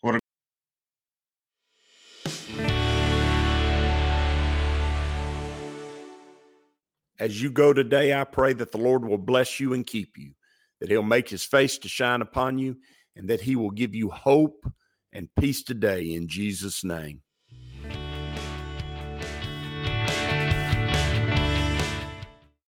What 0.00 0.20
As 7.18 7.40
you 7.40 7.50
go 7.50 7.72
today, 7.72 8.18
I 8.18 8.24
pray 8.24 8.54
that 8.54 8.72
the 8.72 8.78
Lord 8.78 9.04
will 9.04 9.18
bless 9.18 9.60
you 9.60 9.74
and 9.74 9.86
keep 9.86 10.16
you, 10.16 10.32
that 10.80 10.90
he'll 10.90 11.02
make 11.02 11.28
his 11.28 11.44
face 11.44 11.78
to 11.78 11.88
shine 11.88 12.22
upon 12.22 12.58
you, 12.58 12.76
and 13.14 13.28
that 13.28 13.42
he 13.42 13.56
will 13.56 13.70
give 13.70 13.94
you 13.94 14.08
hope 14.08 14.64
and 15.12 15.28
peace 15.38 15.62
today 15.62 16.14
in 16.14 16.28
Jesus' 16.28 16.82
name. 16.82 17.20